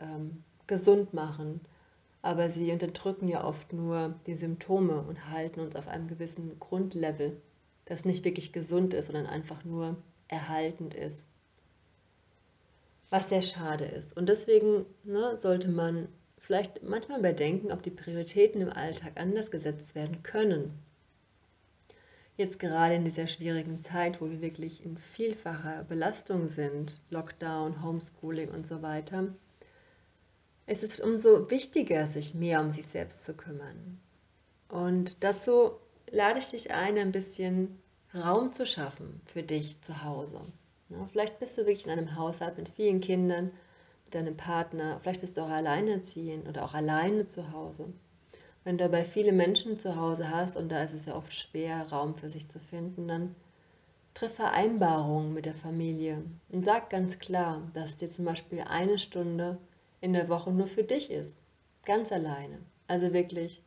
ähm, 0.00 0.44
gesund 0.66 1.14
machen 1.14 1.60
aber 2.26 2.50
sie 2.50 2.72
unterdrücken 2.72 3.28
ja 3.28 3.44
oft 3.44 3.72
nur 3.72 4.16
die 4.26 4.34
Symptome 4.34 5.00
und 5.00 5.30
halten 5.30 5.60
uns 5.60 5.76
auf 5.76 5.86
einem 5.86 6.08
gewissen 6.08 6.58
Grundlevel, 6.58 7.40
das 7.84 8.04
nicht 8.04 8.24
wirklich 8.24 8.52
gesund 8.52 8.94
ist, 8.94 9.06
sondern 9.06 9.26
einfach 9.26 9.64
nur 9.64 9.96
erhaltend 10.26 10.92
ist. 10.92 11.24
Was 13.10 13.28
sehr 13.28 13.42
schade 13.42 13.84
ist. 13.84 14.16
Und 14.16 14.28
deswegen 14.28 14.86
ne, 15.04 15.38
sollte 15.38 15.68
man 15.68 16.08
vielleicht 16.36 16.82
manchmal 16.82 17.20
überdenken, 17.20 17.70
ob 17.70 17.84
die 17.84 17.90
Prioritäten 17.90 18.60
im 18.60 18.70
Alltag 18.70 19.12
anders 19.20 19.52
gesetzt 19.52 19.94
werden 19.94 20.24
können. 20.24 20.76
Jetzt 22.36 22.58
gerade 22.58 22.96
in 22.96 23.04
dieser 23.04 23.28
schwierigen 23.28 23.82
Zeit, 23.82 24.20
wo 24.20 24.28
wir 24.28 24.40
wirklich 24.40 24.84
in 24.84 24.98
vielfacher 24.98 25.84
Belastung 25.84 26.48
sind, 26.48 27.00
Lockdown, 27.10 27.84
Homeschooling 27.84 28.48
und 28.48 28.66
so 28.66 28.82
weiter, 28.82 29.28
ist 30.66 30.82
es 30.82 31.00
umso 31.00 31.50
wichtiger, 31.50 32.06
sich 32.06 32.34
mehr 32.34 32.60
um 32.60 32.70
sich 32.70 32.86
selbst 32.86 33.24
zu 33.24 33.34
kümmern. 33.34 34.00
Und 34.68 35.16
dazu 35.20 35.72
lade 36.10 36.38
ich 36.38 36.46
dich 36.46 36.72
ein, 36.72 36.98
ein 36.98 37.12
bisschen 37.12 37.80
Raum 38.14 38.52
zu 38.52 38.66
schaffen 38.66 39.20
für 39.24 39.42
dich 39.42 39.80
zu 39.82 40.02
Hause. 40.04 40.40
Vielleicht 41.10 41.38
bist 41.38 41.58
du 41.58 41.62
wirklich 41.62 41.84
in 41.84 41.92
einem 41.92 42.16
Haushalt 42.16 42.56
mit 42.56 42.68
vielen 42.68 43.00
Kindern, 43.00 43.50
mit 44.04 44.14
deinem 44.14 44.36
Partner, 44.36 44.98
vielleicht 45.00 45.20
bist 45.20 45.36
du 45.36 45.42
auch 45.42 45.50
alleinerziehend 45.50 46.48
oder 46.48 46.64
auch 46.64 46.74
alleine 46.74 47.26
zu 47.26 47.52
Hause. 47.52 47.92
Wenn 48.62 48.78
du 48.78 48.84
dabei 48.84 49.04
viele 49.04 49.32
Menschen 49.32 49.78
zu 49.78 49.96
Hause 49.96 50.30
hast 50.30 50.56
und 50.56 50.70
da 50.70 50.82
ist 50.82 50.94
es 50.94 51.06
ja 51.06 51.16
oft 51.16 51.32
schwer, 51.32 51.88
Raum 51.90 52.14
für 52.14 52.30
sich 52.30 52.48
zu 52.48 52.58
finden, 52.58 53.08
dann 53.08 53.34
triff 54.14 54.34
Vereinbarungen 54.34 55.34
mit 55.34 55.44
der 55.44 55.54
Familie 55.54 56.22
und 56.50 56.64
sag 56.64 56.88
ganz 56.88 57.18
klar, 57.18 57.62
dass 57.74 57.96
dir 57.96 58.10
zum 58.10 58.24
Beispiel 58.24 58.60
eine 58.60 58.98
Stunde 58.98 59.58
in 60.06 60.12
der 60.12 60.28
Woche 60.28 60.52
nur 60.52 60.68
für 60.68 60.84
dich 60.84 61.10
ist. 61.10 61.36
Ganz 61.84 62.12
alleine. 62.12 62.58
Also 62.86 63.12
wirklich 63.12 63.62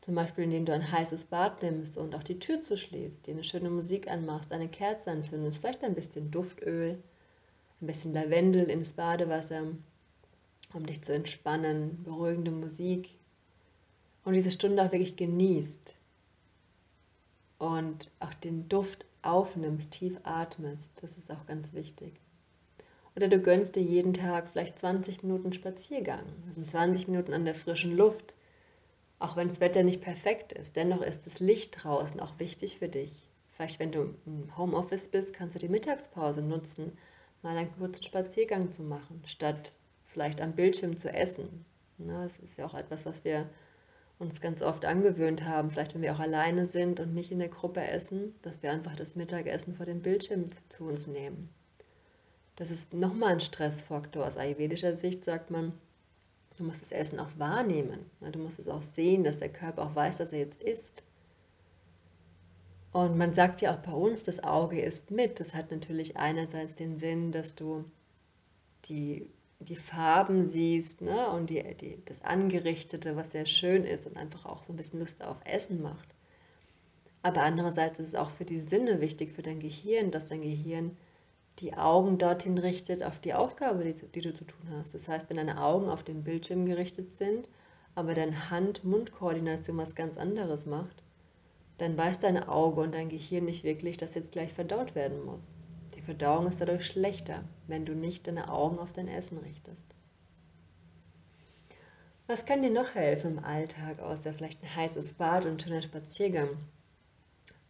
zum 0.00 0.14
Beispiel, 0.14 0.44
indem 0.44 0.64
du 0.64 0.72
ein 0.72 0.92
heißes 0.92 1.26
Bad 1.26 1.62
nimmst 1.62 1.98
und 1.98 2.14
auch 2.14 2.22
die 2.22 2.38
Tür 2.38 2.60
zuschließt, 2.60 3.26
dir 3.26 3.34
eine 3.34 3.42
schöne 3.42 3.70
Musik 3.70 4.08
anmachst, 4.08 4.52
eine 4.52 4.68
Kerze 4.68 5.10
anzündest, 5.10 5.58
vielleicht 5.58 5.82
ein 5.82 5.94
bisschen 5.96 6.30
Duftöl, 6.30 7.02
ein 7.80 7.86
bisschen 7.86 8.12
Lavendel 8.12 8.70
ins 8.70 8.92
Badewasser, 8.92 9.64
um 10.72 10.86
dich 10.86 11.02
zu 11.02 11.12
entspannen, 11.12 12.04
beruhigende 12.04 12.52
Musik 12.52 13.10
und 14.24 14.34
diese 14.34 14.52
Stunde 14.52 14.84
auch 14.84 14.92
wirklich 14.92 15.16
genießt 15.16 15.96
und 17.58 18.12
auch 18.20 18.34
den 18.34 18.68
Duft 18.68 19.04
aufnimmst, 19.22 19.90
tief 19.90 20.20
atmest. 20.22 20.92
Das 21.00 21.18
ist 21.18 21.32
auch 21.32 21.46
ganz 21.46 21.72
wichtig. 21.72 22.20
Oder 23.16 23.28
du 23.28 23.40
gönnst 23.40 23.76
dir 23.76 23.82
jeden 23.82 24.12
Tag 24.12 24.50
vielleicht 24.50 24.78
20 24.78 25.22
Minuten 25.22 25.54
Spaziergang. 25.54 26.24
Das 26.44 26.54
sind 26.54 26.70
20 26.70 27.08
Minuten 27.08 27.32
an 27.32 27.46
der 27.46 27.54
frischen 27.54 27.96
Luft. 27.96 28.34
Auch 29.18 29.36
wenn 29.36 29.48
das 29.48 29.60
Wetter 29.60 29.82
nicht 29.82 30.02
perfekt 30.02 30.52
ist, 30.52 30.76
dennoch 30.76 31.00
ist 31.00 31.24
das 31.24 31.40
Licht 31.40 31.82
draußen 31.82 32.20
auch 32.20 32.38
wichtig 32.38 32.78
für 32.78 32.88
dich. 32.88 33.22
Vielleicht, 33.52 33.80
wenn 33.80 33.90
du 33.90 34.14
im 34.26 34.54
Homeoffice 34.58 35.08
bist, 35.08 35.32
kannst 35.32 35.54
du 35.54 35.58
die 35.58 35.70
Mittagspause 35.70 36.42
nutzen, 36.42 36.92
mal 37.42 37.56
einen 37.56 37.74
kurzen 37.78 38.04
Spaziergang 38.04 38.70
zu 38.70 38.82
machen, 38.82 39.22
statt 39.24 39.72
vielleicht 40.04 40.42
am 40.42 40.52
Bildschirm 40.52 40.98
zu 40.98 41.10
essen. 41.10 41.64
Das 41.96 42.38
ist 42.38 42.58
ja 42.58 42.66
auch 42.66 42.74
etwas, 42.74 43.06
was 43.06 43.24
wir 43.24 43.48
uns 44.18 44.42
ganz 44.42 44.60
oft 44.60 44.84
angewöhnt 44.84 45.44
haben, 45.44 45.70
vielleicht 45.70 45.94
wenn 45.94 46.02
wir 46.02 46.14
auch 46.14 46.20
alleine 46.20 46.66
sind 46.66 47.00
und 47.00 47.14
nicht 47.14 47.32
in 47.32 47.38
der 47.38 47.48
Gruppe 47.48 47.80
essen, 47.86 48.34
dass 48.42 48.62
wir 48.62 48.70
einfach 48.72 48.94
das 48.94 49.14
Mittagessen 49.14 49.74
vor 49.74 49.86
dem 49.86 50.02
Bildschirm 50.02 50.44
zu 50.68 50.84
uns 50.84 51.06
nehmen. 51.06 51.48
Das 52.56 52.70
ist 52.70 52.94
nochmal 52.94 53.34
ein 53.34 53.40
Stressfaktor. 53.40 54.26
Aus 54.26 54.36
ayurvedischer 54.36 54.96
Sicht 54.96 55.24
sagt 55.24 55.50
man, 55.50 55.72
du 56.56 56.64
musst 56.64 56.82
das 56.82 56.90
Essen 56.90 57.20
auch 57.20 57.30
wahrnehmen. 57.36 58.10
Du 58.32 58.38
musst 58.38 58.58
es 58.58 58.68
auch 58.68 58.82
sehen, 58.82 59.24
dass 59.24 59.38
der 59.38 59.52
Körper 59.52 59.82
auch 59.82 59.94
weiß, 59.94 60.16
dass 60.16 60.32
er 60.32 60.38
jetzt 60.38 60.62
isst. 60.62 61.02
Und 62.92 63.18
man 63.18 63.34
sagt 63.34 63.60
ja 63.60 63.74
auch 63.74 63.80
bei 63.80 63.92
uns, 63.92 64.24
das 64.24 64.42
Auge 64.42 64.80
isst 64.80 65.10
mit. 65.10 65.38
Das 65.38 65.54
hat 65.54 65.70
natürlich 65.70 66.16
einerseits 66.16 66.74
den 66.74 66.98
Sinn, 66.98 67.30
dass 67.30 67.54
du 67.54 67.84
die, 68.86 69.28
die 69.58 69.76
Farben 69.76 70.48
siehst 70.48 71.02
ne? 71.02 71.28
und 71.28 71.50
die, 71.50 71.62
die, 71.74 71.98
das 72.06 72.22
Angerichtete, 72.22 73.14
was 73.14 73.32
sehr 73.32 73.44
schön 73.44 73.84
ist 73.84 74.06
und 74.06 74.16
einfach 74.16 74.46
auch 74.46 74.62
so 74.62 74.72
ein 74.72 74.76
bisschen 74.76 75.00
Lust 75.00 75.22
auf 75.22 75.36
Essen 75.44 75.82
macht. 75.82 76.08
Aber 77.22 77.42
andererseits 77.42 77.98
ist 77.98 78.08
es 78.08 78.14
auch 78.14 78.30
für 78.30 78.46
die 78.46 78.60
Sinne 78.60 79.02
wichtig, 79.02 79.32
für 79.32 79.42
dein 79.42 79.60
Gehirn, 79.60 80.10
dass 80.10 80.26
dein 80.26 80.40
Gehirn 80.40 80.96
die 81.58 81.74
Augen 81.74 82.18
dorthin 82.18 82.58
richtet 82.58 83.02
auf 83.02 83.18
die 83.18 83.34
Aufgabe, 83.34 83.84
die, 83.84 83.94
die 83.94 84.20
du 84.20 84.34
zu 84.34 84.44
tun 84.44 84.68
hast. 84.72 84.94
Das 84.94 85.08
heißt, 85.08 85.30
wenn 85.30 85.38
deine 85.38 85.62
Augen 85.62 85.88
auf 85.88 86.02
den 86.02 86.22
Bildschirm 86.22 86.66
gerichtet 86.66 87.14
sind, 87.14 87.48
aber 87.94 88.14
deine 88.14 88.50
Hand-Mund-Koordination 88.50 89.78
was 89.78 89.94
ganz 89.94 90.18
anderes 90.18 90.66
macht, 90.66 91.02
dann 91.78 91.96
weiß 91.96 92.18
dein 92.18 92.42
Auge 92.42 92.82
und 92.82 92.94
dein 92.94 93.08
Gehirn 93.08 93.46
nicht 93.46 93.64
wirklich, 93.64 93.96
dass 93.96 94.14
jetzt 94.14 94.32
gleich 94.32 94.52
verdaut 94.52 94.94
werden 94.94 95.24
muss. 95.24 95.50
Die 95.94 96.02
Verdauung 96.02 96.46
ist 96.46 96.60
dadurch 96.60 96.84
schlechter, 96.84 97.44
wenn 97.66 97.86
du 97.86 97.94
nicht 97.94 98.26
deine 98.26 98.50
Augen 98.50 98.78
auf 98.78 98.92
dein 98.92 99.08
Essen 99.08 99.38
richtest. 99.38 99.84
Was 102.26 102.44
kann 102.44 102.62
dir 102.62 102.70
noch 102.70 102.94
helfen 102.94 103.38
im 103.38 103.44
Alltag, 103.44 104.00
außer 104.00 104.32
vielleicht 104.32 104.62
ein 104.62 104.74
heißes 104.74 105.14
Bad 105.14 105.44
und 105.44 105.52
ein 105.52 105.58
schöner 105.60 105.82
Spaziergang? 105.82 106.48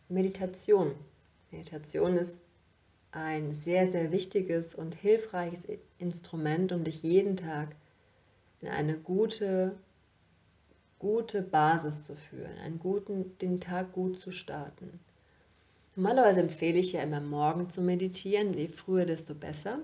Meditation. 0.09 0.94
Meditation 1.51 2.16
ist 2.16 2.40
ein 3.16 3.55
sehr, 3.55 3.90
sehr 3.90 4.12
wichtiges 4.12 4.74
und 4.74 4.94
hilfreiches 4.94 5.66
Instrument, 5.98 6.70
um 6.72 6.85
dich 6.85 7.02
jeden 7.02 7.37
Tag 7.37 7.74
in 8.61 8.68
eine 8.68 8.98
gute, 8.98 9.76
gute 10.98 11.40
Basis 11.40 12.02
zu 12.02 12.14
führen, 12.14 12.59
einen 12.59 12.79
guten, 12.79 13.37
den 13.38 13.59
Tag 13.61 13.92
gut 13.92 14.20
zu 14.20 14.33
starten. 14.33 15.00
Normalerweise 15.94 16.40
empfehle 16.40 16.79
ich 16.79 16.92
ja 16.92 17.02
immer 17.02 17.20
morgen 17.20 17.70
zu 17.70 17.81
meditieren, 17.81 18.52
je 18.52 18.68
früher, 18.68 19.07
desto 19.07 19.35
besser. 19.35 19.79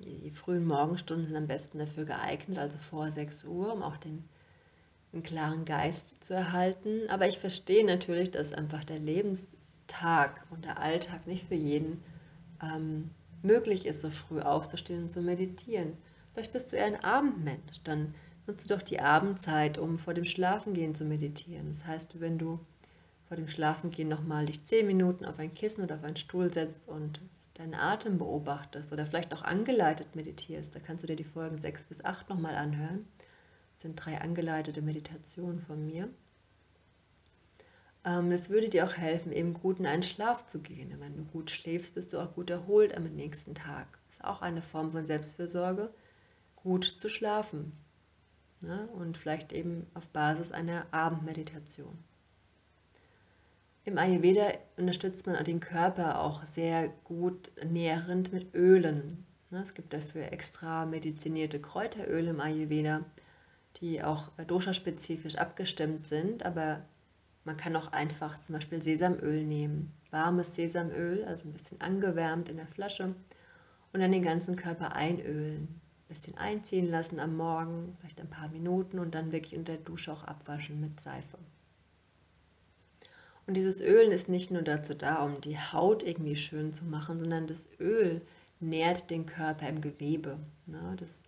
Die 0.00 0.32
frühen 0.32 0.66
Morgenstunden 0.66 1.26
sind 1.26 1.36
am 1.36 1.46
besten 1.46 1.78
dafür 1.78 2.04
geeignet, 2.06 2.58
also 2.58 2.76
vor 2.76 3.08
6 3.08 3.44
Uhr, 3.44 3.72
um 3.72 3.84
auch 3.84 3.98
den, 3.98 4.24
den 5.12 5.22
klaren 5.22 5.64
Geist 5.64 6.24
zu 6.24 6.34
erhalten. 6.34 7.08
Aber 7.08 7.28
ich 7.28 7.38
verstehe 7.38 7.86
natürlich, 7.86 8.32
dass 8.32 8.52
einfach 8.52 8.82
der 8.82 8.98
Lebenstag 8.98 10.44
und 10.50 10.64
der 10.64 10.80
Alltag 10.80 11.28
nicht 11.28 11.46
für 11.46 11.54
jeden 11.54 12.02
ähm, 12.62 13.10
möglich 13.42 13.86
ist, 13.86 14.00
so 14.00 14.10
früh 14.10 14.40
aufzustehen 14.40 15.04
und 15.04 15.10
zu 15.10 15.20
meditieren. 15.20 15.94
Vielleicht 16.32 16.52
bist 16.52 16.72
du 16.72 16.76
eher 16.76 16.86
ein 16.86 17.02
Abendmensch, 17.02 17.82
dann 17.84 18.14
nutze 18.46 18.68
doch 18.68 18.82
die 18.82 19.00
Abendzeit, 19.00 19.78
um 19.78 19.98
vor 19.98 20.14
dem 20.14 20.24
Schlafengehen 20.24 20.94
zu 20.94 21.04
meditieren. 21.04 21.68
Das 21.70 21.86
heißt, 21.86 22.20
wenn 22.20 22.38
du 22.38 22.60
vor 23.28 23.36
dem 23.36 23.48
Schlafengehen 23.48 24.08
nochmal 24.08 24.46
dich 24.46 24.64
zehn 24.64 24.86
Minuten 24.86 25.24
auf 25.24 25.38
ein 25.38 25.54
Kissen 25.54 25.82
oder 25.82 25.96
auf 25.96 26.04
einen 26.04 26.16
Stuhl 26.16 26.52
setzt 26.52 26.88
und 26.88 27.20
deinen 27.54 27.74
Atem 27.74 28.18
beobachtest 28.18 28.92
oder 28.92 29.06
vielleicht 29.06 29.34
auch 29.34 29.42
angeleitet 29.42 30.16
meditierst, 30.16 30.74
da 30.74 30.80
kannst 30.80 31.02
du 31.02 31.06
dir 31.06 31.16
die 31.16 31.24
Folgen 31.24 31.60
6 31.60 31.84
bis 31.84 32.04
8 32.04 32.28
nochmal 32.28 32.54
anhören. 32.54 33.06
Das 33.74 33.82
sind 33.82 33.96
drei 33.96 34.20
angeleitete 34.20 34.82
Meditationen 34.82 35.60
von 35.60 35.84
mir. 35.84 36.08
Ähm, 38.04 38.32
es 38.32 38.50
würde 38.50 38.68
dir 38.68 38.84
auch 38.84 38.96
helfen, 38.96 39.32
eben 39.32 39.54
gut 39.54 39.78
in 39.78 39.86
einen 39.86 40.02
Schlaf 40.02 40.46
zu 40.46 40.60
gehen. 40.60 40.94
wenn 40.98 41.16
du 41.16 41.24
gut 41.24 41.50
schläfst, 41.50 41.94
bist 41.94 42.12
du 42.12 42.18
auch 42.18 42.34
gut 42.34 42.50
erholt 42.50 42.96
am 42.96 43.04
nächsten 43.04 43.54
Tag. 43.54 43.98
Das 44.08 44.16
ist 44.16 44.24
auch 44.24 44.42
eine 44.42 44.62
Form 44.62 44.90
von 44.90 45.06
Selbstfürsorge, 45.06 45.92
gut 46.56 46.84
zu 46.84 47.08
schlafen. 47.08 47.72
Ne? 48.60 48.88
Und 48.94 49.16
vielleicht 49.16 49.52
eben 49.52 49.86
auf 49.94 50.08
Basis 50.08 50.52
einer 50.52 50.86
Abendmeditation. 50.90 51.98
Im 53.84 53.98
Ayurveda 53.98 54.52
unterstützt 54.76 55.26
man 55.26 55.42
den 55.44 55.58
Körper 55.58 56.20
auch 56.20 56.44
sehr 56.46 56.88
gut 57.04 57.50
nährend 57.64 58.32
mit 58.32 58.54
Ölen. 58.54 59.26
Ne? 59.50 59.60
Es 59.62 59.74
gibt 59.74 59.92
dafür 59.92 60.32
extra 60.32 60.86
medizinierte 60.86 61.60
Kräuteröle 61.60 62.30
im 62.30 62.40
Ayurveda, 62.40 63.04
die 63.80 64.02
auch 64.02 64.28
dosha-spezifisch 64.46 65.34
abgestimmt 65.34 66.06
sind, 66.06 66.44
aber 66.44 66.84
man 67.44 67.56
kann 67.56 67.74
auch 67.76 67.92
einfach 67.92 68.38
zum 68.38 68.54
Beispiel 68.54 68.82
Sesamöl 68.82 69.44
nehmen. 69.44 69.92
Warmes 70.10 70.54
Sesamöl, 70.54 71.24
also 71.24 71.48
ein 71.48 71.52
bisschen 71.52 71.80
angewärmt 71.80 72.48
in 72.48 72.56
der 72.56 72.66
Flasche 72.66 73.14
und 73.92 74.00
dann 74.00 74.12
den 74.12 74.22
ganzen 74.22 74.56
Körper 74.56 74.94
einölen. 74.94 75.68
Ein 75.68 76.08
bisschen 76.08 76.36
einziehen 76.36 76.86
lassen 76.86 77.18
am 77.18 77.36
Morgen, 77.36 77.96
vielleicht 77.98 78.20
ein 78.20 78.30
paar 78.30 78.48
Minuten 78.48 78.98
und 78.98 79.14
dann 79.14 79.32
wirklich 79.32 79.56
unter 79.56 79.72
der 79.72 79.82
Dusche 79.82 80.12
auch 80.12 80.24
abwaschen 80.24 80.80
mit 80.80 81.00
Seife. 81.00 81.38
Und 83.46 83.54
dieses 83.54 83.80
Ölen 83.80 84.12
ist 84.12 84.28
nicht 84.28 84.50
nur 84.50 84.62
dazu 84.62 84.94
da, 84.94 85.24
um 85.24 85.40
die 85.40 85.58
Haut 85.58 86.02
irgendwie 86.02 86.36
schön 86.36 86.72
zu 86.72 86.84
machen, 86.84 87.18
sondern 87.18 87.46
das 87.46 87.68
Öl 87.80 88.22
nährt 88.60 89.10
den 89.10 89.26
Körper 89.26 89.68
im 89.68 89.80
Gewebe. 89.80 90.38
Ne? 90.66 90.96
Das 91.00 91.22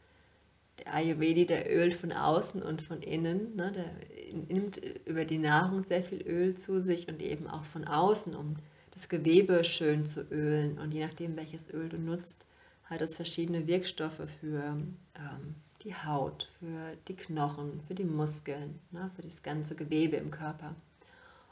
der 0.79 0.95
Ayurvedi, 0.95 1.47
der 1.47 1.71
ölt 1.73 1.95
von 1.95 2.13
außen 2.13 2.63
und 2.63 2.83
von 2.83 3.01
innen. 3.03 3.55
Ne? 3.57 3.73
Der 3.73 3.91
nimmt 4.33 4.81
über 5.07 5.25
die 5.25 5.39
Nahrung 5.39 5.85
sehr 5.85 6.03
viel 6.03 6.23
Öl 6.23 6.57
zu 6.57 6.81
sich 6.81 7.09
und 7.09 7.23
eben 7.23 7.47
auch 7.47 7.65
von 7.65 7.85
außen, 7.85 8.35
um 8.35 8.57
das 8.91 9.09
Gewebe 9.09 9.65
schön 9.65 10.05
zu 10.05 10.23
ölen. 10.31 10.79
Und 10.79 10.93
je 10.93 11.05
nachdem, 11.05 11.37
welches 11.37 11.73
Öl 11.73 11.89
du 11.89 11.99
nutzt, 11.99 12.45
hat 12.85 13.03
es 13.03 13.15
verschiedene 13.15 13.67
Wirkstoffe 13.67 14.23
für 14.41 14.77
ähm, 15.17 15.55
die 15.83 15.95
Haut, 15.95 16.49
für 16.59 16.97
die 17.09 17.17
Knochen, 17.17 17.81
für 17.87 17.95
die 17.95 18.05
Muskeln, 18.05 18.81
ne? 18.91 19.11
für 19.15 19.23
das 19.23 19.43
ganze 19.43 19.75
Gewebe 19.75 20.17
im 20.17 20.31
Körper. 20.31 20.75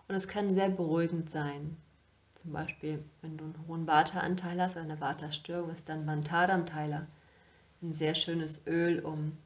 Und 0.09 0.15
es 0.15 0.29
kann 0.29 0.55
sehr 0.55 0.69
beruhigend 0.69 1.31
sein. 1.31 1.77
Zum 2.41 2.53
Beispiel, 2.53 3.03
wenn 3.21 3.37
du 3.37 3.45
einen 3.45 3.69
hohen 3.69 3.87
Vata-Anteil 3.87 4.61
hast, 4.61 4.77
eine 4.77 5.01
Vata-Störung, 5.01 5.71
ist 5.71 5.89
dann 5.89 6.07
Vantadam-Teiler 6.07 7.07
ein 7.83 7.93
sehr 7.93 8.15
schönes 8.15 8.63
Öl, 8.67 9.01
um 9.01 9.37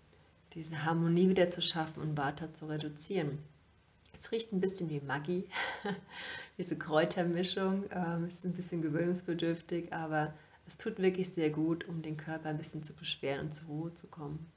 diese 0.55 0.85
Harmonie 0.85 1.29
wieder 1.29 1.51
zu 1.51 1.63
schaffen 1.63 2.03
und 2.03 2.17
Vata 2.17 2.53
zu 2.55 2.67
reduzieren. 2.67 3.39
Es 4.21 4.33
riecht 4.33 4.53
ein 4.53 4.61
bisschen 4.61 4.89
wie 4.91 5.01
Maggi, 5.01 5.49
diese 6.59 6.77
Kräutermischung. 6.77 7.85
Ähm, 7.91 8.27
ist 8.27 8.45
ein 8.45 8.55
bisschen 8.55 8.83
gewöhnungsbedürftig, 8.83 9.93
aber 9.93 10.35
es 10.67 10.77
tut 10.77 10.99
wirklich 10.99 11.31
sehr 11.31 11.51
gut, 11.51 11.87
um 11.87 12.03
den 12.03 12.17
Körper 12.17 12.49
ein 12.49 12.59
bisschen 12.59 12.83
zu 12.83 12.95
beschweren 12.95 13.47
und 13.47 13.53
zur 13.53 13.69
Ruhe 13.69 13.95
zu 13.95 14.07
kommen. 14.07 14.51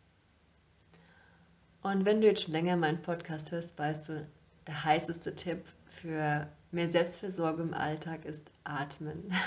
Und 1.82 2.06
wenn 2.06 2.22
du 2.22 2.28
jetzt 2.28 2.44
schon 2.44 2.52
länger 2.52 2.78
meinen 2.78 3.02
Podcast 3.02 3.52
hörst, 3.52 3.78
weißt 3.78 4.10
du, 4.10 4.28
der 4.68 4.84
heißeste 4.84 5.36
Tipp 5.36 5.64
für 6.02 6.48
mehr 6.72 6.90
Selbstversorgung 6.90 7.70
im 7.70 7.74
Alltag 7.74 8.26
ist 8.26 8.44
Atmen. 8.64 9.32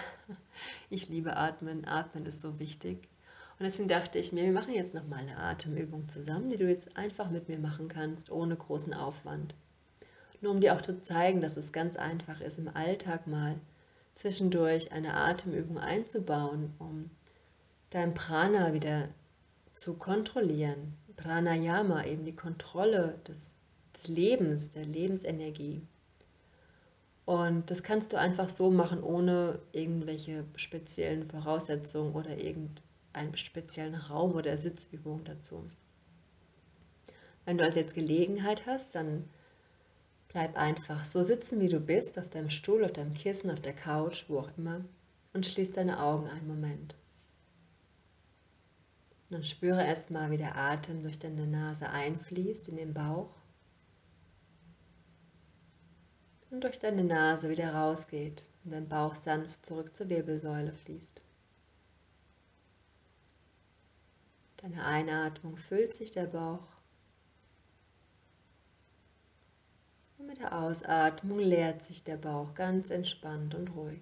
Ich 0.90 1.08
liebe 1.08 1.36
Atmen. 1.36 1.86
Atmen 1.86 2.26
ist 2.26 2.42
so 2.42 2.60
wichtig. 2.60 3.08
Und 3.62 3.66
deswegen 3.66 3.88
dachte 3.88 4.18
ich 4.18 4.32
mir, 4.32 4.42
wir 4.42 4.50
machen 4.50 4.74
jetzt 4.74 4.92
nochmal 4.92 5.20
eine 5.20 5.36
Atemübung 5.36 6.08
zusammen, 6.08 6.50
die 6.50 6.56
du 6.56 6.68
jetzt 6.68 6.96
einfach 6.96 7.30
mit 7.30 7.48
mir 7.48 7.60
machen 7.60 7.86
kannst, 7.86 8.28
ohne 8.28 8.56
großen 8.56 8.92
Aufwand. 8.92 9.54
Nur 10.40 10.50
um 10.50 10.60
dir 10.60 10.74
auch 10.74 10.82
zu 10.82 11.00
zeigen, 11.00 11.40
dass 11.40 11.56
es 11.56 11.70
ganz 11.70 11.94
einfach 11.94 12.40
ist, 12.40 12.58
im 12.58 12.66
Alltag 12.66 13.28
mal 13.28 13.60
zwischendurch 14.16 14.90
eine 14.90 15.14
Atemübung 15.14 15.78
einzubauen, 15.78 16.74
um 16.80 17.10
dein 17.90 18.14
Prana 18.14 18.72
wieder 18.72 19.10
zu 19.74 19.94
kontrollieren. 19.94 20.96
Pranayama, 21.14 22.04
eben 22.04 22.24
die 22.24 22.34
Kontrolle 22.34 23.20
des, 23.28 23.54
des 23.94 24.08
Lebens, 24.08 24.72
der 24.72 24.86
Lebensenergie. 24.86 25.86
Und 27.26 27.70
das 27.70 27.84
kannst 27.84 28.12
du 28.12 28.18
einfach 28.18 28.48
so 28.48 28.72
machen, 28.72 29.04
ohne 29.04 29.60
irgendwelche 29.70 30.46
speziellen 30.56 31.30
Voraussetzungen 31.30 32.14
oder 32.16 32.36
irgend 32.38 32.82
einen 33.12 33.36
speziellen 33.36 33.94
Raum 33.94 34.32
oder 34.32 34.56
Sitzübung 34.56 35.24
dazu. 35.24 35.70
Wenn 37.44 37.58
du 37.58 37.64
also 37.64 37.78
jetzt 37.78 37.94
Gelegenheit 37.94 38.66
hast, 38.66 38.94
dann 38.94 39.28
bleib 40.28 40.56
einfach 40.56 41.04
so 41.04 41.22
sitzen, 41.22 41.60
wie 41.60 41.68
du 41.68 41.80
bist, 41.80 42.18
auf 42.18 42.30
deinem 42.30 42.50
Stuhl, 42.50 42.84
auf 42.84 42.92
deinem 42.92 43.14
Kissen, 43.14 43.50
auf 43.50 43.60
der 43.60 43.74
Couch, 43.74 44.24
wo 44.28 44.38
auch 44.38 44.50
immer, 44.56 44.84
und 45.32 45.46
schließ 45.46 45.72
deine 45.72 46.02
Augen 46.02 46.28
einen 46.28 46.46
Moment. 46.46 46.94
Dann 49.30 49.44
spüre 49.44 49.84
erstmal, 49.84 50.30
wie 50.30 50.36
der 50.36 50.56
Atem 50.56 51.02
durch 51.02 51.18
deine 51.18 51.46
Nase 51.46 51.88
einfließt 51.88 52.68
in 52.68 52.76
den 52.76 52.92
Bauch 52.92 53.30
und 56.50 56.62
durch 56.62 56.78
deine 56.78 57.02
Nase 57.02 57.48
wieder 57.48 57.74
rausgeht 57.74 58.44
und 58.64 58.72
dein 58.72 58.88
Bauch 58.88 59.16
sanft 59.16 59.64
zurück 59.64 59.96
zur 59.96 60.10
Wirbelsäule 60.10 60.72
fließt. 60.72 61.22
Deine 64.62 64.84
Einatmung 64.84 65.56
füllt 65.56 65.92
sich 65.92 66.12
der 66.12 66.26
Bauch 66.26 66.68
und 70.18 70.28
mit 70.28 70.38
der 70.38 70.56
Ausatmung 70.56 71.40
leert 71.40 71.82
sich 71.82 72.04
der 72.04 72.16
Bauch 72.16 72.54
ganz 72.54 72.90
entspannt 72.90 73.56
und 73.56 73.74
ruhig. 73.74 74.00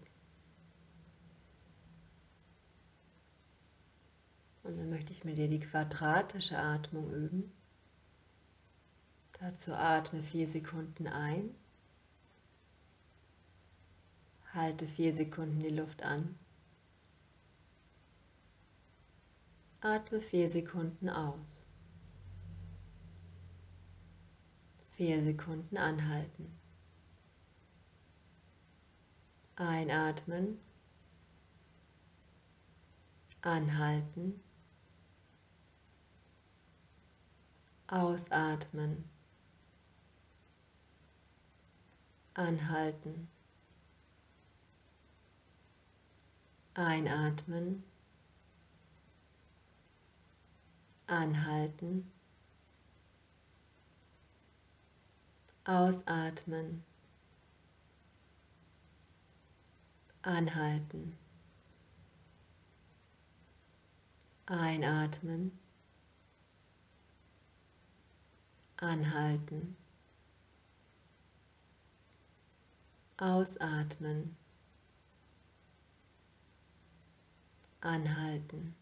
Und 4.62 4.76
dann 4.76 4.90
möchte 4.90 5.12
ich 5.12 5.24
mit 5.24 5.38
dir 5.38 5.48
die 5.48 5.60
quadratische 5.60 6.58
Atmung 6.58 7.10
üben. 7.10 7.50
Dazu 9.40 9.72
atme 9.72 10.22
vier 10.22 10.46
Sekunden 10.46 11.06
ein. 11.06 11.54
Halte 14.52 14.86
vier 14.86 15.14
Sekunden 15.14 15.60
die 15.60 15.70
Luft 15.70 16.02
an. 16.02 16.38
Atme 19.82 20.20
vier 20.20 20.46
Sekunden 20.46 21.08
aus. 21.08 21.64
Vier 24.90 25.22
Sekunden 25.24 25.78
anhalten. 25.78 26.58
Einatmen. 29.56 30.58
Anhalten. 33.40 34.42
Ausatmen. 37.86 39.08
Anhalten. 42.34 43.28
Einatmen. 46.74 47.89
Anhalten. 51.10 52.08
Ausatmen. 55.64 56.84
Anhalten. 60.22 61.18
Einatmen. 64.46 65.58
Anhalten. 68.76 69.76
Ausatmen. 73.16 74.36
Anhalten. 77.80 78.79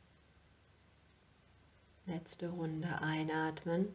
Letzte 2.09 2.49
Runde 2.49 3.03
einatmen. 3.03 3.95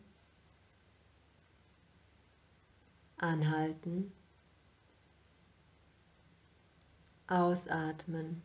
Anhalten. 3.18 4.14
Ausatmen. 7.26 8.44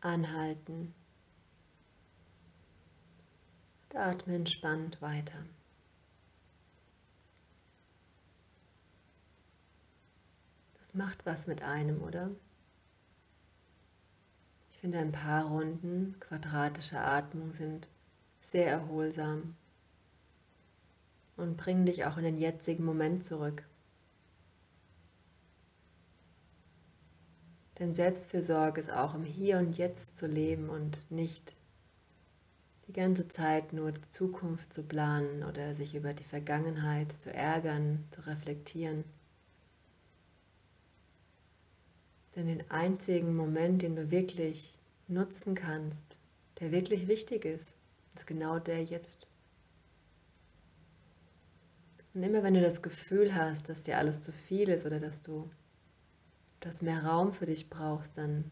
Anhalten. 0.00 0.94
Atme 3.92 4.36
entspannt 4.36 5.02
weiter. 5.02 5.44
Das 10.78 10.94
macht 10.94 11.26
was 11.26 11.46
mit 11.46 11.62
einem, 11.62 12.02
oder? 12.02 12.30
Finde, 14.86 15.00
ein 15.00 15.10
paar 15.10 15.46
Runden 15.46 16.14
quadratische 16.20 17.00
Atmung 17.00 17.52
sind 17.52 17.88
sehr 18.40 18.70
erholsam 18.70 19.56
und 21.36 21.56
bringen 21.56 21.86
dich 21.86 22.04
auch 22.04 22.16
in 22.18 22.22
den 22.22 22.38
jetzigen 22.38 22.84
Moment 22.84 23.24
zurück. 23.24 23.64
Denn 27.80 27.94
Selbstfürsorge 27.94 28.80
ist 28.80 28.92
auch 28.92 29.16
im 29.16 29.24
Hier 29.24 29.58
und 29.58 29.76
Jetzt 29.76 30.16
zu 30.16 30.28
leben 30.28 30.70
und 30.70 31.00
nicht 31.10 31.56
die 32.86 32.92
ganze 32.92 33.26
Zeit 33.26 33.72
nur 33.72 33.90
die 33.90 34.08
Zukunft 34.10 34.72
zu 34.72 34.84
planen 34.84 35.42
oder 35.42 35.74
sich 35.74 35.96
über 35.96 36.14
die 36.14 36.22
Vergangenheit 36.22 37.10
zu 37.20 37.34
ärgern, 37.34 38.04
zu 38.12 38.24
reflektieren. 38.24 39.02
Denn 42.36 42.46
den 42.46 42.70
einzigen 42.70 43.34
Moment, 43.34 43.82
den 43.82 43.96
du 43.96 44.12
wirklich 44.12 44.75
nutzen 45.08 45.54
kannst, 45.54 46.18
der 46.60 46.72
wirklich 46.72 47.08
wichtig 47.08 47.44
ist, 47.44 47.74
ist 48.14 48.26
genau 48.26 48.58
der 48.58 48.82
jetzt. 48.82 49.26
Und 52.14 52.22
immer 52.22 52.42
wenn 52.42 52.54
du 52.54 52.62
das 52.62 52.82
Gefühl 52.82 53.34
hast, 53.34 53.68
dass 53.68 53.82
dir 53.82 53.98
alles 53.98 54.20
zu 54.20 54.32
viel 54.32 54.68
ist 54.70 54.86
oder 54.86 55.00
dass 55.00 55.20
du 55.20 55.50
das 56.60 56.80
mehr 56.80 57.04
Raum 57.04 57.32
für 57.32 57.46
dich 57.46 57.68
brauchst, 57.68 58.16
dann 58.16 58.50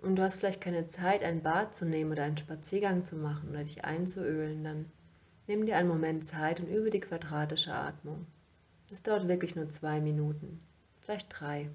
und 0.00 0.16
du 0.16 0.22
hast 0.22 0.36
vielleicht 0.36 0.60
keine 0.60 0.88
Zeit, 0.88 1.22
ein 1.22 1.42
Bad 1.42 1.76
zu 1.76 1.84
nehmen 1.84 2.10
oder 2.10 2.24
einen 2.24 2.36
Spaziergang 2.36 3.04
zu 3.04 3.14
machen 3.14 3.50
oder 3.50 3.62
dich 3.62 3.84
einzuölen, 3.84 4.64
dann 4.64 4.90
nimm 5.46 5.64
dir 5.64 5.76
einen 5.76 5.88
Moment 5.88 6.26
Zeit 6.26 6.58
und 6.58 6.68
übe 6.68 6.90
die 6.90 7.00
quadratische 7.00 7.72
Atmung. 7.72 8.26
Es 8.90 9.02
dauert 9.02 9.28
wirklich 9.28 9.54
nur 9.54 9.68
zwei 9.68 10.00
Minuten, 10.00 10.60
vielleicht 11.00 11.28
drei. 11.30 11.70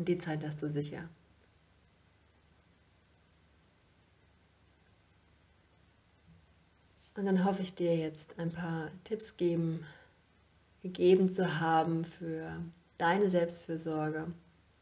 Und 0.00 0.08
die 0.08 0.16
Zeit 0.16 0.42
hast 0.46 0.62
du 0.62 0.70
sicher. 0.70 1.10
Und 7.14 7.26
dann 7.26 7.44
hoffe 7.44 7.60
ich 7.60 7.74
dir 7.74 7.94
jetzt 7.94 8.38
ein 8.38 8.50
paar 8.50 8.90
Tipps 9.04 9.36
geben, 9.36 9.84
gegeben 10.82 11.28
zu 11.28 11.60
haben 11.60 12.06
für 12.06 12.62
deine 12.96 13.28
Selbstfürsorge 13.28 14.28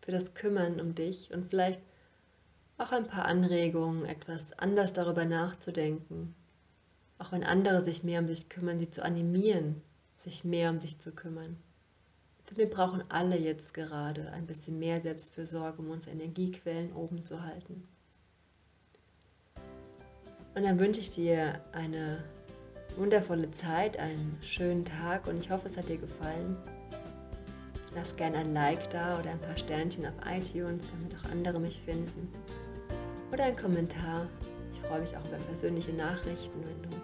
für 0.03 0.13
das 0.13 0.35
Kümmern 0.35 0.81
um 0.81 0.95
dich 0.95 1.33
und 1.33 1.47
vielleicht 1.51 1.81
auch 2.77 2.93
ein 2.93 3.09
paar 3.09 3.25
Anregungen, 3.25 4.05
etwas 4.05 4.57
anders 4.57 4.93
darüber 4.93 5.25
nachzudenken. 5.25 6.37
Auch 7.19 7.33
wenn 7.33 7.43
andere 7.43 7.83
sich 7.83 8.05
mehr 8.05 8.21
um 8.21 8.29
sich 8.29 8.49
kümmern, 8.49 8.79
sie 8.79 8.89
zu 8.89 9.05
animieren, 9.05 9.83
sich 10.17 10.45
mehr 10.45 10.71
um 10.71 10.79
sich 10.79 11.01
zu 11.01 11.11
kümmern. 11.11 11.57
Denn 12.49 12.57
wir 12.57 12.71
brauchen 12.71 13.05
alle 13.09 13.37
jetzt 13.37 13.75
gerade 13.75 14.31
ein 14.33 14.47
bisschen 14.47 14.79
mehr 14.79 15.01
Selbstfürsorge, 15.01 15.81
um 15.81 15.91
unsere 15.91 16.13
Energiequellen 16.13 16.93
oben 16.93 17.25
zu 17.27 17.43
halten. 17.43 17.87
Und 20.55 20.65
dann 20.65 20.81
wünsche 20.81 21.01
ich 21.01 21.11
dir 21.11 21.61
eine 21.73 22.25
wundervolle 22.97 23.51
Zeit, 23.53 23.99
einen 23.99 24.39
schönen 24.43 24.85
Tag 24.85 25.27
und 25.27 25.39
ich 25.39 25.51
hoffe, 25.51 25.69
es 25.69 25.77
hat 25.77 25.89
dir 25.89 25.99
gefallen. 25.99 26.57
Lass 27.95 28.17
gerne 28.17 28.39
ein 28.39 28.53
Like 28.53 28.91
da 28.91 29.19
oder 29.19 29.31
ein 29.31 29.41
paar 29.41 29.57
Sternchen 29.57 30.07
auf 30.07 30.15
iTunes, 30.27 30.83
damit 30.91 31.15
auch 31.17 31.31
andere 31.31 31.61
mich 31.61 31.81
finden. 31.81 32.33
Oder 33.33 33.45
ein 33.45 33.57
Kommentar. 33.57 34.27
Ich 34.73 34.81
freue 34.81 35.01
mich 35.01 35.17
auch 35.17 35.25
über 35.27 35.37
persönliche 35.37 35.93
Nachrichten, 35.93 36.61
wenn 36.61 36.91
du 36.91 36.97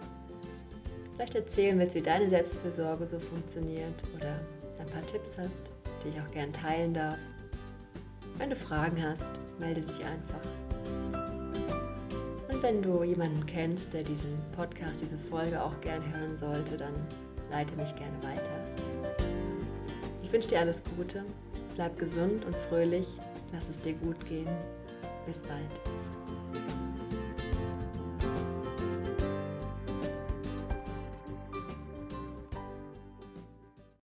vielleicht 1.14 1.34
erzählen 1.34 1.78
willst, 1.78 1.94
wie 1.94 2.02
deine 2.02 2.28
Selbstfürsorge 2.28 3.06
so 3.06 3.18
funktioniert 3.18 4.02
oder 4.16 4.40
ein 4.84 4.92
paar 4.92 5.06
Tipps 5.06 5.30
hast, 5.38 5.60
die 6.02 6.08
ich 6.08 6.20
auch 6.20 6.30
gerne 6.30 6.52
teilen 6.52 6.94
darf. 6.94 7.18
Wenn 8.38 8.50
du 8.50 8.56
Fragen 8.56 9.02
hast, 9.02 9.28
melde 9.58 9.80
dich 9.80 10.04
einfach. 10.04 10.40
Und 12.52 12.62
wenn 12.62 12.82
du 12.82 13.02
jemanden 13.02 13.44
kennst, 13.46 13.92
der 13.92 14.02
diesen 14.02 14.38
Podcast, 14.56 15.00
diese 15.00 15.18
Folge 15.18 15.62
auch 15.62 15.80
gerne 15.80 16.04
hören 16.16 16.36
sollte, 16.36 16.76
dann 16.76 16.94
leite 17.50 17.74
mich 17.76 17.94
gerne 17.96 18.22
weiter 18.22 18.64
wünsche 20.34 20.48
dir 20.48 20.58
alles 20.58 20.82
Gute, 20.96 21.22
bleib 21.76 21.96
gesund 21.96 22.44
und 22.44 22.56
fröhlich, 22.68 23.06
lass 23.52 23.68
es 23.68 23.78
dir 23.78 23.94
gut 23.94 24.26
gehen. 24.26 24.48
Bis 25.24 25.38
bald. 25.44 25.93